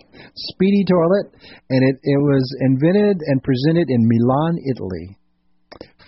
Speedy 0.53 0.85
toilet, 0.85 1.33
and 1.73 1.81
it, 1.89 1.97
it 2.05 2.21
was 2.21 2.45
invented 2.61 3.17
and 3.25 3.43
presented 3.43 3.89
in 3.89 4.07
Milan, 4.07 4.61
Italy 4.71 5.17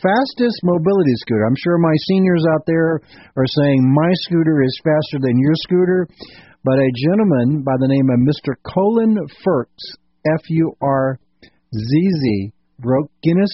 fastest 0.04 0.60
mobility 0.62 1.16
scooter. 1.24 1.46
I'm 1.48 1.56
sure 1.56 1.78
my 1.78 1.96
seniors 2.08 2.44
out 2.52 2.64
there 2.66 3.00
are 3.36 3.48
saying 3.48 3.80
my 3.88 4.12
scooter 4.28 4.62
is 4.62 4.80
faster 4.84 5.18
than 5.24 5.40
your 5.40 5.56
scooter, 5.64 6.06
but 6.62 6.76
a 6.76 6.92
gentleman 7.08 7.64
by 7.64 7.72
the 7.80 7.88
name 7.88 8.08
of 8.12 8.20
Mr. 8.20 8.54
Colin 8.68 9.16
Furze, 9.42 9.96
F 10.28 10.44
U 10.48 10.76
R 10.80 11.18
Z 11.72 12.10
Z, 12.20 12.52
broke 12.78 13.10
Guinness 13.22 13.50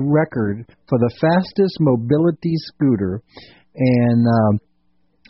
record 0.00 0.64
for 0.88 0.98
the 0.98 1.12
fastest 1.20 1.76
mobility 1.80 2.54
scooter, 2.72 3.20
and 3.76 4.26
um, 4.26 4.60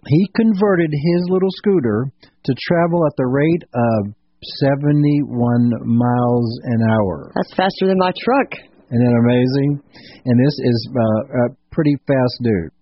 he 0.06 0.28
converted 0.36 0.90
his 0.92 1.22
little 1.28 1.50
scooter 1.56 2.10
to 2.44 2.54
travel 2.68 3.06
at 3.06 3.16
the 3.16 3.26
rate 3.26 3.62
of 3.74 4.14
71 4.60 5.70
miles 5.84 6.60
an 6.64 6.82
hour. 6.90 7.30
That's 7.34 7.54
faster 7.54 7.86
than 7.86 7.98
my 7.98 8.12
truck. 8.24 8.71
Isn't 8.92 9.08
that 9.08 9.24
amazing? 9.24 9.80
And 10.28 10.36
this 10.36 10.56
is 10.60 10.78
uh, 10.92 11.48
a 11.48 11.56
pretty 11.72 11.96
fast 12.04 12.36
dude. 12.44 12.72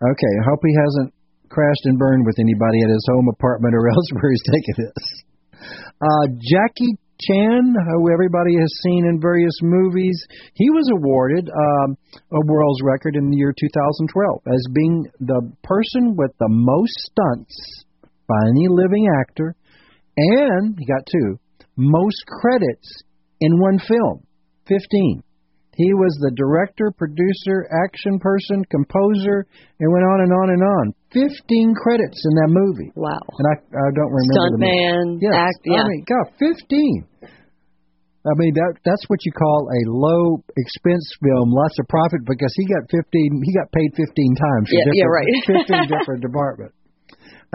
Okay, 0.00 0.32
I 0.40 0.44
hope 0.48 0.64
he 0.64 0.72
hasn't 0.72 1.12
crashed 1.52 1.84
and 1.84 1.98
burned 1.98 2.24
with 2.24 2.40
anybody 2.40 2.80
at 2.80 2.88
his 2.88 3.04
home 3.12 3.28
apartment 3.28 3.74
or 3.76 3.88
else 3.92 4.08
where 4.16 4.32
he's 4.32 4.48
taking 4.48 4.76
this. 4.80 5.04
Uh, 6.00 6.24
Jackie 6.40 6.96
Chan, 7.20 7.74
who 7.92 8.10
everybody 8.10 8.56
has 8.56 8.72
seen 8.82 9.04
in 9.04 9.20
various 9.20 9.52
movies, 9.60 10.16
he 10.54 10.70
was 10.70 10.88
awarded 10.96 11.50
um, 11.50 11.98
a 12.32 12.40
world's 12.46 12.80
record 12.82 13.14
in 13.14 13.28
the 13.28 13.36
year 13.36 13.52
2012 13.52 14.40
as 14.48 14.72
being 14.72 15.04
the 15.20 15.52
person 15.62 16.16
with 16.16 16.32
the 16.38 16.48
most 16.48 16.96
stunts 17.12 17.84
by 18.26 18.40
any 18.56 18.68
living 18.68 19.06
actor, 19.20 19.54
and 20.16 20.78
he 20.78 20.86
got 20.86 21.04
two 21.04 21.38
most 21.76 22.24
credits 22.26 23.04
in 23.40 23.60
one 23.60 23.78
film. 23.78 24.24
15. 24.70 25.22
He 25.74 25.94
was 25.94 26.12
the 26.20 26.34
director, 26.34 26.92
producer, 26.92 27.66
action 27.86 28.18
person, 28.18 28.62
composer, 28.70 29.46
and 29.78 29.86
went 29.90 30.04
on 30.04 30.18
and 30.22 30.32
on 30.32 30.48
and 30.50 30.62
on. 30.62 30.84
15 31.16 31.74
credits 31.74 32.20
in 32.26 32.32
that 32.38 32.50
movie. 32.52 32.92
Wow. 32.94 33.18
And 33.18 33.46
I, 33.48 33.54
I 33.58 33.88
don't 33.94 34.12
remember 34.12 34.60
Stuntman. 34.60 35.18
Yes. 35.22 35.34
act, 35.34 35.60
yeah. 35.64 35.82
I 35.82 35.88
mean, 35.88 36.04
God, 36.06 36.26
15. 36.38 37.30
I 38.20 38.36
mean 38.36 38.52
that 38.52 38.76
that's 38.84 39.00
what 39.08 39.24
you 39.24 39.32
call 39.32 39.64
a 39.64 39.80
low 39.88 40.44
expense 40.52 41.08
film, 41.24 41.56
lots 41.56 41.78
of 41.80 41.88
profit 41.88 42.20
because 42.28 42.52
he 42.52 42.68
got 42.68 42.84
fifteen 42.92 43.40
he 43.40 43.56
got 43.56 43.72
paid 43.72 43.88
fifteen 43.96 44.36
times 44.36 44.68
for 44.68 44.76
yeah, 44.76 44.84
different, 44.92 45.00
yeah, 45.00 45.08
right. 45.08 45.28
fifteen 45.48 45.84
different 45.88 46.20
departments. 46.20 46.76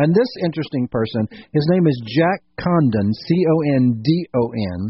And 0.01 0.09
this 0.09 0.27
interesting 0.43 0.89
person, 0.89 1.29
his 1.53 1.69
name 1.69 1.85
is 1.85 2.01
Jack 2.17 2.41
Condon, 2.57 3.13
C 3.13 3.45
O 3.45 3.55
N 3.77 4.01
D 4.01 4.25
O 4.33 4.49
N. 4.73 4.81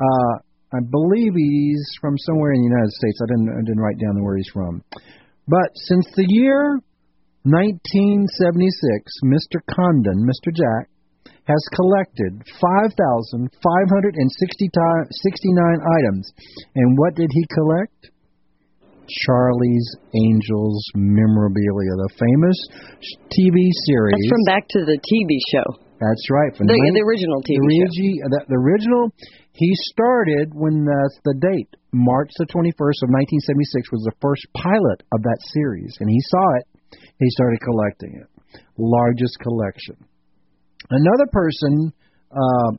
Uh 0.00 0.40
I 0.72 0.78
believe 0.78 1.34
he's 1.34 1.82
from 2.00 2.16
somewhere 2.18 2.52
in 2.52 2.62
the 2.62 2.68
United 2.70 2.92
States. 2.92 3.18
I 3.22 3.26
didn't 3.26 3.50
I 3.50 3.62
didn't 3.66 3.80
write 3.82 3.98
down 3.98 4.22
where 4.22 4.36
he's 4.36 4.50
from. 4.52 4.82
But 5.48 5.70
since 5.74 6.06
the 6.14 6.26
year 6.28 6.78
1976, 7.42 8.30
Mr. 9.24 9.58
Condon, 9.66 10.28
Mr. 10.28 10.52
Jack, 10.54 10.90
has 11.48 11.62
collected 11.74 12.36
5,569 12.60 13.50
items. 15.98 16.30
And 16.76 16.98
what 16.98 17.14
did 17.16 17.30
he 17.32 17.46
collect? 17.50 18.10
Charlie's 19.26 19.96
Angels 20.14 20.84
memorabilia, 20.94 21.98
the 21.98 22.10
famous 22.14 22.58
TV 23.34 23.74
series. 23.90 24.14
That's 24.14 24.30
from 24.30 24.44
back 24.46 24.68
to 24.70 24.84
the 24.86 24.98
TV 25.02 25.40
show. 25.50 25.82
That's 25.98 26.30
right. 26.30 26.54
From 26.56 26.68
the, 26.68 26.78
the 26.78 27.02
original 27.02 27.42
TV 27.42 27.58
the, 27.58 27.90
show. 27.90 28.28
The, 28.30 28.40
the 28.48 28.56
original 28.56 29.10
he 29.52 29.70
started 29.92 30.54
when 30.54 30.84
that's 30.86 31.18
the 31.24 31.34
date, 31.34 31.74
March 31.92 32.30
the 32.38 32.46
21st 32.46 33.02
of 33.02 33.10
1976 33.10 33.90
was 33.90 34.02
the 34.06 34.16
first 34.22 34.46
pilot 34.54 35.02
of 35.10 35.22
that 35.22 35.40
series, 35.52 35.96
and 35.98 36.08
he 36.08 36.20
saw 36.30 36.46
it. 36.62 36.66
He 37.18 37.28
started 37.30 37.60
collecting 37.60 38.14
it. 38.14 38.28
Largest 38.78 39.38
collection. 39.42 39.98
Another 40.90 41.26
person, 41.30 41.92
uh, 42.30 42.70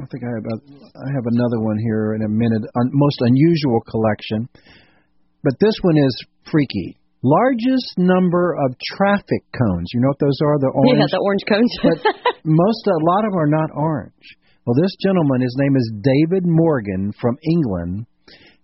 I 0.00 0.04
think 0.08 0.24
I 0.24 0.32
have 0.32 0.46
a, 0.48 0.56
I 0.96 1.08
have 1.12 1.26
another 1.28 1.60
one 1.60 1.78
here 1.80 2.14
in 2.14 2.22
a 2.22 2.28
minute. 2.28 2.62
Un, 2.76 2.88
most 2.92 3.18
unusual 3.20 3.80
collection, 3.88 4.48
but 5.42 5.56
this 5.60 5.74
one 5.82 5.96
is 5.96 6.14
freaky. 6.50 6.96
Largest 7.22 7.98
number 7.98 8.56
of 8.64 8.76
traffic 8.96 9.44
cones. 9.52 9.88
You 9.92 10.00
know 10.00 10.08
what 10.08 10.20
those 10.20 10.40
are? 10.40 10.56
The 10.56 10.72
orange. 10.72 11.04
Yeah, 11.04 11.12
the 11.12 11.20
orange 11.20 11.44
cones. 11.44 11.72
but 11.84 11.98
most, 12.44 12.86
a 12.88 12.96
lot 13.04 13.24
of 13.28 13.32
them 13.32 13.40
are 13.40 13.52
not 13.52 13.68
orange. 13.76 14.39
Well, 14.70 14.86
this 14.86 14.94
gentleman, 15.02 15.42
his 15.42 15.58
name 15.58 15.74
is 15.74 15.90
David 15.98 16.46
Morgan 16.46 17.10
from 17.18 17.34
England, 17.42 18.06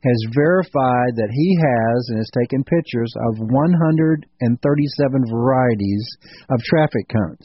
has 0.07 0.31
verified 0.38 1.19
that 1.19 1.35
he 1.35 1.59
has 1.59 1.99
and 2.07 2.23
has 2.23 2.31
taken 2.31 2.62
pictures 2.62 3.11
of 3.27 3.42
137 3.42 4.23
varieties 5.27 6.07
of 6.47 6.62
traffic 6.62 7.11
cones. 7.11 7.42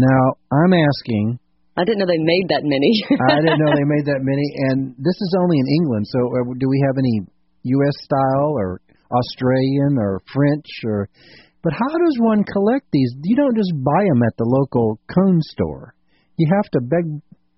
Now, 0.00 0.40
I'm 0.48 0.72
asking. 0.72 1.36
I 1.76 1.84
didn't 1.84 2.00
know 2.00 2.08
they 2.08 2.24
made 2.24 2.48
that 2.48 2.64
many. 2.64 2.96
I 3.28 3.44
didn't 3.44 3.60
know 3.60 3.76
they 3.76 3.84
made 3.84 4.08
that 4.08 4.24
many, 4.24 4.56
and 4.72 4.96
this 4.96 5.20
is 5.20 5.36
only 5.44 5.60
in 5.60 5.68
England. 5.68 6.08
So, 6.08 6.32
uh, 6.32 6.56
do 6.56 6.64
we 6.64 6.80
have 6.88 6.96
any 6.96 7.28
U.S. 7.76 7.96
style 8.08 8.56
or 8.56 8.80
Australian 9.12 10.00
or 10.00 10.24
French 10.32 10.64
or? 10.88 11.12
But 11.60 11.76
how 11.76 11.92
does 11.92 12.16
one 12.24 12.40
collect 12.40 12.88
these? 12.90 13.12
You 13.20 13.36
don't 13.36 13.54
just 13.54 13.76
buy 13.84 14.00
them 14.08 14.24
at 14.24 14.32
the 14.38 14.48
local 14.48 14.96
cone 15.12 15.42
store. 15.42 15.92
You 16.38 16.48
have 16.56 16.70
to 16.70 16.80
beg 16.80 17.04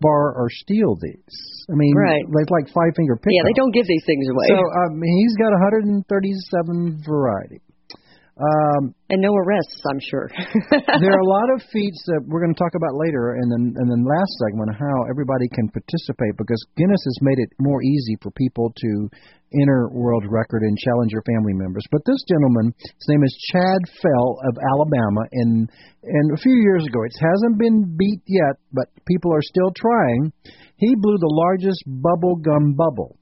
bar 0.01 0.35
or 0.35 0.49
steal 0.51 0.97
these. 1.01 1.37
I 1.71 1.75
mean, 1.77 1.95
right. 1.95 2.25
like 2.27 2.51
like 2.51 2.67
five 2.75 2.97
finger 2.97 3.17
pick. 3.17 3.31
Yeah, 3.31 3.47
they 3.47 3.55
don't 3.55 3.71
give 3.71 3.87
these 3.87 4.03
things 4.05 4.27
away. 4.27 4.49
So 4.49 4.59
um, 4.59 5.01
he's 5.01 5.37
got 5.37 5.53
137 5.55 7.05
variety. 7.07 7.63
Um, 8.39 8.95
and 9.11 9.21
no 9.21 9.35
arrests, 9.35 9.83
I'm 9.85 10.01
sure. 10.01 10.31
there 10.71 11.13
are 11.13 11.27
a 11.27 11.33
lot 11.35 11.49
of 11.55 11.63
feats 11.73 12.01
that 12.07 12.23
we're 12.25 12.41
going 12.41 12.55
to 12.55 12.59
talk 12.59 12.73
about 12.75 12.95
later, 12.97 13.37
and 13.37 13.51
then 13.51 13.75
and 13.77 13.87
then 13.91 14.01
last 14.07 14.33
segment 14.47 14.73
how 14.73 14.97
everybody 15.11 15.49
can 15.53 15.69
participate 15.69 16.39
because 16.39 16.61
Guinness 16.77 17.05
has 17.05 17.19
made 17.21 17.39
it 17.39 17.51
more 17.59 17.83
easy 17.83 18.17
for 18.23 18.31
people 18.33 18.73
to 18.77 19.11
enter 19.61 19.91
world 19.91 20.25
record 20.29 20.63
and 20.63 20.79
challenge 20.79 21.13
your 21.13 21.27
family 21.27 21.53
members. 21.53 21.85
But 21.91 22.03
this 22.07 22.23
gentleman, 22.29 22.73
his 22.79 23.09
name 23.09 23.25
is 23.25 23.35
Chad 23.53 23.83
Fell 24.01 24.39
of 24.47 24.55
Alabama, 24.73 25.23
and 25.33 25.69
and 26.03 26.27
a 26.33 26.41
few 26.41 26.55
years 26.55 26.87
ago, 26.87 27.03
it 27.03 27.17
hasn't 27.21 27.59
been 27.59 27.97
beat 27.97 28.23
yet, 28.27 28.57
but 28.73 28.87
people 29.07 29.35
are 29.35 29.43
still 29.43 29.73
trying. 29.77 30.33
He 30.77 30.95
blew 30.97 31.19
the 31.19 31.35
largest 31.35 31.83
bubble 31.87 32.37
gum 32.37 32.73
bubble, 32.73 33.19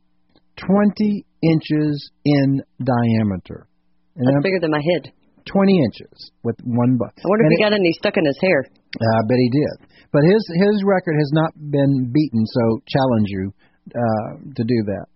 20 0.62 1.26
inches 1.42 2.10
in 2.24 2.62
diameter. 2.78 3.67
And 4.18 4.26
That's 4.26 4.42
bigger 4.42 4.60
than 4.60 4.74
my 4.74 4.82
head. 4.82 5.14
20 5.46 5.78
inches 5.78 6.30
with 6.42 6.56
one 6.64 6.98
butt. 6.98 7.14
I 7.16 7.24
wonder 7.24 7.44
and 7.46 7.52
if 7.52 7.56
he 7.56 7.64
got 7.64 7.72
any 7.72 7.92
stuck 7.96 8.16
in 8.18 8.26
his 8.26 8.38
hair. 8.42 8.66
I 8.66 9.22
bet 9.24 9.38
he 9.38 9.48
did. 9.48 9.88
But 10.12 10.24
his 10.24 10.42
his 10.60 10.82
record 10.84 11.16
has 11.16 11.30
not 11.32 11.52
been 11.54 12.10
beaten, 12.12 12.44
so 12.44 12.80
challenge 12.88 13.28
you 13.28 13.52
uh, 13.94 14.30
to 14.56 14.64
do 14.64 14.78
that. 14.92 15.06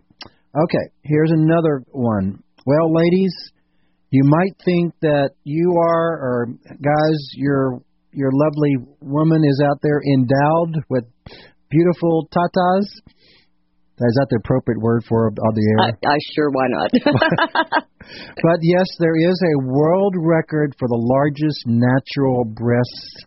Okay, 0.55 0.85
here's 1.03 1.31
another 1.31 1.83
one. 1.91 2.43
Well, 2.65 2.93
ladies, 2.93 3.33
you 4.11 4.23
might 4.25 4.53
think 4.63 4.93
that 5.01 5.31
you 5.43 5.75
are, 5.81 6.13
or 6.13 6.47
guys, 6.69 7.19
your 7.33 7.81
your 8.11 8.29
lovely 8.31 8.75
woman 9.01 9.41
is 9.43 9.61
out 9.65 9.79
there 9.81 9.99
endowed 10.15 10.83
with 10.89 11.05
beautiful 11.69 12.29
tatas. 12.31 12.85
Is 14.01 14.17
that 14.17 14.27
the 14.29 14.41
appropriate 14.41 14.81
word 14.81 15.03
for 15.07 15.29
on 15.29 15.53
the 15.53 15.65
air? 15.69 15.79
I, 15.85 16.13
I 16.13 16.17
sure 16.33 16.49
why 16.49 16.65
not. 16.65 16.89
but 18.41 18.59
yes, 18.61 18.87
there 18.97 19.15
is 19.15 19.37
a 19.37 19.69
world 19.69 20.15
record 20.17 20.73
for 20.79 20.87
the 20.87 20.97
largest 20.97 21.61
natural 21.67 22.43
breasts 22.43 23.25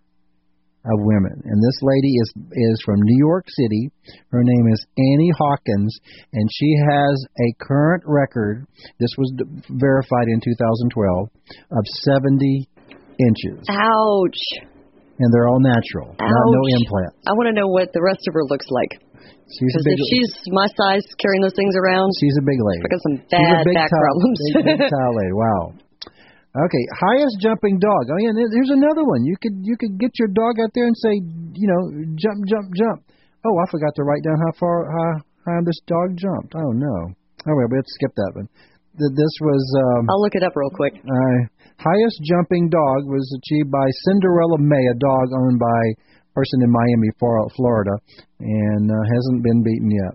of 0.87 0.99
women. 1.03 1.39
And 1.45 1.59
this 1.63 1.79
lady 1.83 2.15
is 2.19 2.29
is 2.51 2.83
from 2.85 2.99
New 3.03 3.19
York 3.19 3.47
City. 3.47 3.91
Her 4.31 4.43
name 4.43 4.67
is 4.73 4.87
Annie 4.99 5.35
Hawkins, 5.39 5.99
and 6.33 6.49
she 6.51 6.75
has 6.91 7.15
a 7.39 7.65
current 7.65 8.03
record. 8.07 8.67
This 8.99 9.11
was 9.19 9.33
verified 9.71 10.29
in 10.29 10.41
2012 10.43 11.31
of 11.71 11.85
70 12.03 12.69
inches. 13.19 13.67
Ouch. 13.71 14.43
And 15.19 15.33
they're 15.33 15.49
all 15.49 15.61
natural, 15.61 16.11
Ouch. 16.13 16.29
not 16.29 16.47
no 16.53 16.63
implants. 16.77 17.17
I 17.27 17.33
want 17.33 17.49
to 17.49 17.57
know 17.59 17.69
what 17.69 17.93
the 17.95 18.03
rest 18.03 18.29
of 18.29 18.35
her 18.35 18.45
looks 18.45 18.67
like. 18.69 19.01
She's 19.47 19.75
a 19.79 19.83
big. 19.87 19.97
if 19.97 20.07
she's 20.11 20.33
my 20.51 20.67
size, 20.75 21.05
carrying 21.23 21.43
those 21.43 21.55
things 21.55 21.75
around, 21.79 22.11
she's 22.19 22.35
a 22.39 22.45
big 22.45 22.59
lady. 22.59 22.83
she's 22.83 22.93
got 22.95 23.05
some 23.07 23.19
bad 23.31 23.65
back 23.73 23.89
tall, 23.91 24.03
problems. 24.03 24.39
Big, 24.63 24.79
big 24.83 24.91
lady. 24.91 25.35
Wow. 25.35 25.63
Okay, 26.57 26.85
highest 26.97 27.37
jumping 27.45 27.77
dog. 27.77 28.09
Oh 28.09 28.17
yeah, 28.17 28.33
there's 28.33 28.73
another 28.73 29.05
one. 29.05 29.29
You 29.29 29.37
could 29.37 29.61
you 29.61 29.77
could 29.77 30.01
get 30.01 30.17
your 30.17 30.33
dog 30.33 30.57
out 30.57 30.73
there 30.73 30.89
and 30.89 30.97
say, 30.97 31.21
you 31.53 31.69
know, 31.69 31.81
jump, 32.17 32.41
jump, 32.49 32.73
jump. 32.73 33.05
Oh, 33.45 33.55
I 33.61 33.65
forgot 33.71 33.93
to 34.01 34.03
write 34.09 34.25
down 34.25 34.41
how 34.41 34.53
far 34.57 34.89
how 34.89 35.09
high 35.45 35.61
this 35.69 35.77
dog 35.85 36.17
jumped. 36.17 36.57
Oh 36.57 36.73
no. 36.73 37.13
Oh 37.45 37.53
well, 37.55 37.69
we 37.69 37.77
have 37.77 37.85
to 37.85 37.97
skip 38.01 38.15
that 38.17 38.33
one. 38.41 38.49
Th- 38.97 39.13
This 39.13 39.35
was 39.45 39.63
um, 39.85 40.09
I'll 40.09 40.23
look 40.25 40.33
it 40.35 40.43
up 40.43 40.57
real 40.57 40.73
quick. 40.73 40.97
uh, 40.97 41.39
highest 41.77 42.25
jumping 42.25 42.73
dog 42.73 43.05
was 43.05 43.29
achieved 43.37 43.69
by 43.71 43.85
Cinderella 44.09 44.57
May, 44.57 44.81
a 44.89 44.97
dog 44.97 45.27
owned 45.37 45.61
by 45.61 45.83
person 46.37 46.61
in 46.61 46.69
Miami, 46.69 47.09
Flor- 47.17 47.49
Florida, 47.57 47.97
and 48.45 48.93
uh, 48.93 49.01
hasn't 49.09 49.41
been 49.41 49.65
beaten 49.65 49.89
yet. 49.89 50.13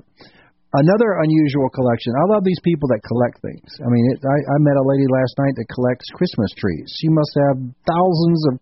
Another 0.72 1.20
unusual 1.20 1.68
collection. 1.76 2.16
I 2.16 2.32
love 2.32 2.48
these 2.48 2.62
people 2.64 2.88
that 2.96 3.04
collect 3.04 3.44
things. 3.44 3.68
I 3.84 3.92
mean, 3.92 4.06
it, 4.16 4.24
I, 4.24 4.38
I 4.56 4.58
met 4.64 4.80
a 4.80 4.88
lady 4.88 5.04
last 5.04 5.36
night 5.44 5.58
that 5.60 5.68
collects 5.68 6.08
Christmas 6.16 6.48
trees. 6.56 6.88
She 6.96 7.12
must 7.12 7.34
have 7.44 7.58
thousands 7.84 8.40
of 8.48 8.54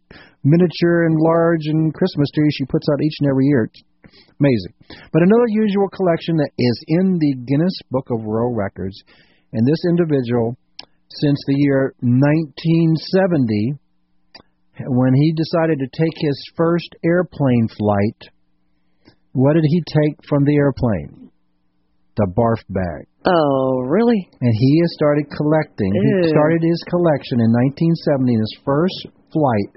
miniature 0.42 1.06
and 1.06 1.22
large 1.22 1.70
and 1.70 1.94
Christmas 1.94 2.32
trees 2.34 2.56
she 2.58 2.66
puts 2.66 2.88
out 2.90 3.04
each 3.04 3.14
and 3.22 3.30
every 3.30 3.46
year. 3.46 3.70
It's 3.70 3.84
amazing. 4.42 4.74
But 5.14 5.22
another 5.22 5.54
usual 5.54 5.86
collection 5.94 6.42
that 6.42 6.50
is 6.58 6.78
in 6.98 7.20
the 7.22 7.36
Guinness 7.46 7.78
Book 7.92 8.10
of 8.10 8.26
World 8.26 8.58
Records, 8.58 8.98
and 9.54 9.68
this 9.68 9.86
individual, 9.86 10.58
since 11.22 11.38
the 11.46 11.62
year 11.62 11.94
1970, 12.02 13.78
when 14.88 15.14
he 15.14 15.34
decided 15.34 15.80
to 15.80 15.88
take 15.92 16.16
his 16.16 16.42
first 16.56 16.96
airplane 17.04 17.68
flight, 17.78 18.30
what 19.34 19.54
did 19.54 19.66
he 19.68 19.82
take 19.82 20.24
from 20.28 20.46
the 20.46 20.56
airplane? 20.56 21.30
The 22.18 22.26
barf 22.36 22.64
bag. 22.70 23.06
Oh, 23.26 23.82
really? 23.88 24.28
And 24.42 24.54
he 24.54 24.80
has 24.82 24.94
started 24.94 25.30
collecting. 25.32 25.94
He 25.94 26.30
started 26.30 26.64
his 26.64 26.84
collection 26.90 27.40
in 27.40 27.52
1970 27.52 28.34
in 28.34 28.40
his 28.40 28.58
first 28.66 29.08
flight. 29.32 29.70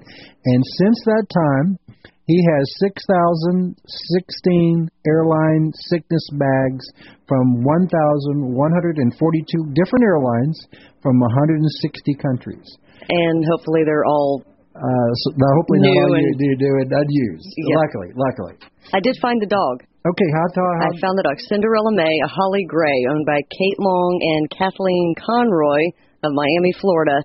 And 0.45 0.65
since 0.79 1.03
that 1.05 1.27
time, 1.31 1.77
he 2.25 2.39
has 2.39 2.65
6,016 2.79 4.89
airline 5.07 5.71
sickness 5.91 6.27
bags 6.39 6.89
from 7.27 7.63
1,142 7.63 9.73
different 9.75 10.03
airlines 10.03 10.67
from 11.01 11.19
160 11.19 12.15
countries. 12.15 12.77
And 13.09 13.45
hopefully 13.51 13.83
they're 13.85 14.05
all. 14.05 14.43
Uh, 14.73 15.09
so 15.21 15.37
now 15.37 15.51
hopefully 15.53 15.85
not 15.85 15.93
all 15.93 16.17
you 16.17 16.33
do 16.33 16.49
do 16.57 16.71
it 16.81 16.89
unused. 16.89 17.45
Yeah. 17.45 17.77
Luckily, 17.77 18.09
luckily. 18.17 18.55
I 18.89 18.99
did 19.05 19.13
find 19.21 19.37
the 19.37 19.49
dog. 19.49 19.85
Okay, 20.03 20.29
how 20.35 20.45
tall? 20.51 20.73
I 20.81 20.91
found 20.99 21.15
the 21.15 21.23
dog. 21.23 21.37
Cinderella 21.47 21.93
May, 21.93 22.11
a 22.25 22.27
Holly 22.27 22.65
Gray, 22.67 23.05
owned 23.07 23.25
by 23.25 23.39
Kate 23.39 23.79
Long 23.79 24.19
and 24.19 24.49
Kathleen 24.51 25.15
Conroy 25.15 25.93
of 26.25 26.33
Miami, 26.33 26.73
Florida. 26.81 27.23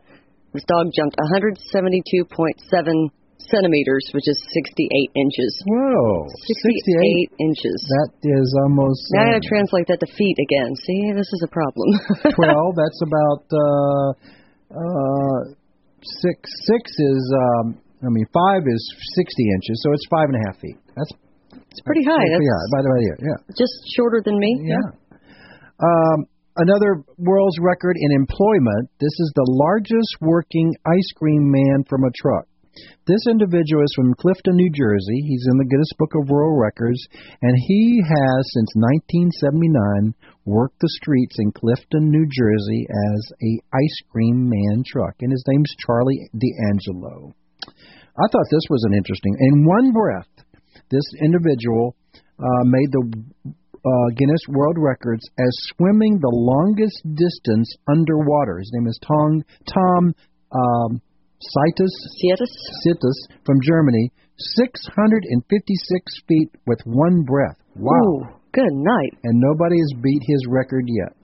This 0.53 0.63
dog 0.69 0.93
jumped 0.95 1.17
172.7 1.19 2.29
centimeters, 3.51 4.05
which 4.13 4.29
is 4.29 4.39
68 4.53 5.11
inches. 5.17 5.53
whoa, 5.67 6.29
68 6.47 7.33
inches. 7.41 7.79
That 7.97 8.13
is 8.29 8.49
almost. 8.63 9.01
now 9.17 9.25
I 9.25 9.25
um, 9.25 9.31
gotta 9.41 9.49
translate 9.49 9.87
that 9.89 10.01
to 10.05 10.09
feet 10.15 10.39
again. 10.39 10.77
See, 10.85 11.13
this 11.17 11.27
is 11.33 11.43
a 11.43 11.51
problem. 11.51 11.89
12 12.37 12.77
that's 12.77 13.01
about 13.03 13.43
uh 13.51 14.09
uh 14.71 15.58
six 16.03 16.39
six 16.67 16.83
is 16.99 17.23
um 17.35 17.79
i 18.05 18.11
mean 18.11 18.27
five 18.33 18.63
is 18.67 18.83
sixty 19.15 19.45
inches 19.55 19.81
so 19.83 19.93
it's 19.93 20.07
five 20.11 20.29
and 20.31 20.37
a 20.37 20.43
half 20.47 20.57
feet. 20.61 20.77
That's 20.97 21.13
it's 21.71 21.81
pretty 21.85 22.05
high. 22.05 22.23
yeah 22.23 22.39
That's 22.39 22.73
by 22.75 22.81
the 22.83 22.91
way 22.91 23.01
yeah 23.07 23.19
yeah. 23.33 23.39
just 23.57 23.75
shorter 23.97 24.23
than 24.25 24.39
me. 24.39 24.51
yeah. 24.65 24.87
Um 25.83 26.27
another 26.57 27.03
world's 27.19 27.59
record 27.61 27.97
in 27.99 28.11
employment. 28.13 28.91
This 28.99 29.15
is 29.21 29.33
the 29.35 29.47
largest 29.47 30.11
working 30.21 30.75
ice 30.87 31.11
cream 31.17 31.51
man 31.51 31.85
from 31.89 32.03
a 32.05 32.11
truck 32.21 32.47
this 33.07 33.25
individual 33.29 33.83
is 33.83 33.95
from 33.97 34.15
Clifton, 34.15 34.57
New 34.57 34.71
Jersey. 34.71 35.21
He's 35.25 35.47
in 35.51 35.59
the 35.59 35.65
Guinness 35.65 35.93
Book 35.99 36.13
of 36.15 36.29
World 36.29 36.61
Records, 36.61 37.01
and 37.41 37.55
he 37.67 38.03
has, 38.05 38.41
since 38.53 38.71
1979, 38.77 40.15
worked 40.45 40.81
the 40.81 40.93
streets 41.01 41.37
in 41.39 41.53
Clifton, 41.53 42.11
New 42.11 42.27
Jersey 42.29 42.87
as 42.89 43.21
a 43.43 43.53
ice 43.73 43.99
cream 44.11 44.49
man 44.49 44.83
truck, 44.87 45.15
and 45.21 45.33
his 45.33 45.45
name's 45.49 45.73
Charlie 45.85 46.29
D'Angelo. 46.37 47.35
I 47.65 48.27
thought 48.31 48.51
this 48.51 48.69
was 48.69 48.85
an 48.89 48.95
interesting. 48.95 49.37
In 49.39 49.65
one 49.65 49.93
breath, 49.93 50.29
this 50.91 51.07
individual 51.23 51.97
uh, 52.39 52.65
made 52.65 52.91
the 52.93 53.55
uh, 53.85 54.09
Guinness 54.17 54.43
World 54.49 54.77
Records 54.79 55.23
as 55.39 55.73
swimming 55.77 56.19
the 56.19 56.33
longest 56.33 57.01
distance 57.15 57.73
underwater. 57.87 58.59
His 58.59 58.71
name 58.75 58.89
is 58.89 58.99
Tom 59.07 59.45
Tom 59.73 60.15
um, 60.53 61.01
Sietas 61.39 61.95
Sietas? 62.19 62.53
Sietas 62.85 63.19
from 63.45 63.59
Germany, 63.63 64.11
656 64.39 66.21
feet 66.27 66.51
with 66.67 66.81
one 66.85 67.23
breath. 67.23 67.57
Wow. 67.77 67.95
Ooh, 67.95 68.23
good 68.53 68.73
night. 68.73 69.15
And 69.25 69.41
nobody 69.41 69.79
has 69.79 70.03
beat 70.03 70.23
his 70.27 70.47
record 70.49 70.85
yet. 70.87 71.17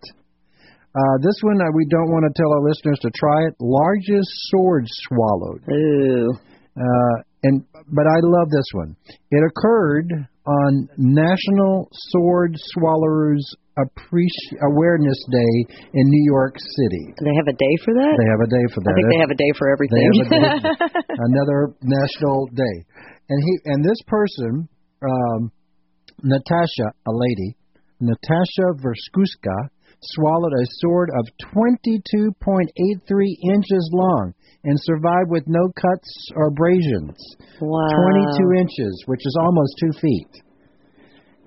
Uh, 0.95 1.19
this 1.23 1.35
one 1.43 1.61
uh, 1.61 1.67
we 1.75 1.87
don't 1.91 2.11
want 2.11 2.23
to 2.23 2.41
tell 2.41 2.53
our 2.53 2.63
listeners 2.63 2.99
to 3.03 3.11
try 3.19 3.47
it. 3.47 3.55
Largest 3.59 4.31
sword 4.51 4.87
swallowed. 4.87 5.63
Ooh. 5.69 6.31
Uh, 6.77 7.23
and 7.43 7.65
but 7.75 8.07
I 8.07 8.19
love 8.23 8.51
this 8.51 8.71
one. 8.73 8.97
It 9.31 9.43
occurred 9.45 10.13
on 10.47 10.89
National 10.97 11.89
Sword 11.93 12.55
Swallowers 12.57 13.45
Appreci- 13.79 14.57
Awareness 14.71 15.19
Day 15.31 15.55
in 15.95 16.05
New 16.07 16.25
York 16.31 16.55
City. 16.59 17.05
Do 17.19 17.25
they 17.27 17.37
have 17.37 17.49
a 17.51 17.59
day 17.59 17.75
for 17.85 17.93
that? 17.95 18.15
They 18.15 18.31
have 18.31 18.43
a 18.47 18.51
day 18.51 18.67
for 18.71 18.81
that. 18.87 18.91
I 18.91 18.95
think 18.95 19.09
they 19.11 19.23
have 19.23 19.35
a 19.35 19.41
day 19.41 19.53
for 19.59 19.67
everything. 19.73 19.99
They 19.99 20.07
have 20.07 20.23
a 20.23 20.31
day, 20.31 21.07
another 21.33 21.75
national 21.83 22.47
day, 22.55 22.77
and 23.29 23.39
he 23.43 23.53
and 23.67 23.85
this 23.85 23.99
person, 24.07 24.69
um, 25.03 25.51
Natasha, 26.23 26.95
a 27.07 27.13
lady, 27.13 27.57
Natasha 28.01 28.79
Veruschka, 28.79 29.59
swallowed 30.13 30.53
a 30.53 30.67
sword 30.81 31.11
of 31.19 31.27
22.83 31.55 32.69
inches 33.55 33.91
long 33.93 34.35
and 34.65 34.79
survived 34.83 35.31
with 35.31 35.45
no 35.47 35.69
cuts 35.75 36.31
or 36.37 36.49
abrasions. 36.49 37.17
wow. 37.61 37.89
22 38.37 38.61
inches, 38.61 39.03
which 39.07 39.21
is 39.25 39.37
almost 39.41 39.75
two 39.81 39.93
feet. 40.01 40.43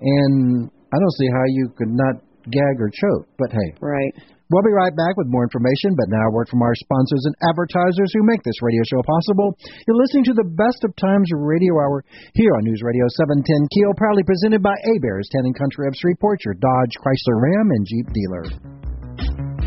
And 0.00 0.70
I 0.92 0.96
don't 0.96 1.16
see 1.20 1.28
how 1.28 1.44
you 1.48 1.68
could 1.76 1.92
not 1.92 2.24
gag 2.48 2.76
or 2.80 2.88
choke, 2.88 3.28
but 3.36 3.52
hey. 3.52 3.70
Right. 3.80 4.12
We'll 4.48 4.64
be 4.64 4.72
right 4.72 4.96
back 4.96 5.12
with 5.20 5.28
more 5.28 5.44
information, 5.44 5.92
but 5.92 6.08
now 6.08 6.24
a 6.24 6.32
word 6.32 6.48
from 6.48 6.64
our 6.64 6.72
sponsors 6.72 7.20
and 7.28 7.36
advertisers 7.44 8.08
who 8.16 8.24
make 8.24 8.40
this 8.40 8.64
radio 8.64 8.80
show 8.88 9.04
possible. 9.04 9.52
You're 9.84 10.00
listening 10.00 10.24
to 10.32 10.36
the 10.40 10.48
Best 10.56 10.80
of 10.88 10.96
Times 10.96 11.28
Radio 11.36 11.76
Hour 11.76 12.00
here 12.32 12.56
on 12.56 12.64
News 12.64 12.80
Radio 12.80 13.04
710 13.28 13.44
Keel, 13.44 13.92
proudly 14.00 14.24
presented 14.24 14.64
by 14.64 14.72
Hebert's, 14.88 15.28
Town 15.28 15.44
and 15.44 15.52
Country 15.52 15.84
of 15.84 15.92
Shreveport, 16.00 16.40
your 16.48 16.56
Dodge, 16.56 16.96
Chrysler, 16.96 17.36
Ram, 17.36 17.68
and 17.76 17.84
Jeep 17.84 18.08
dealer. 18.08 18.44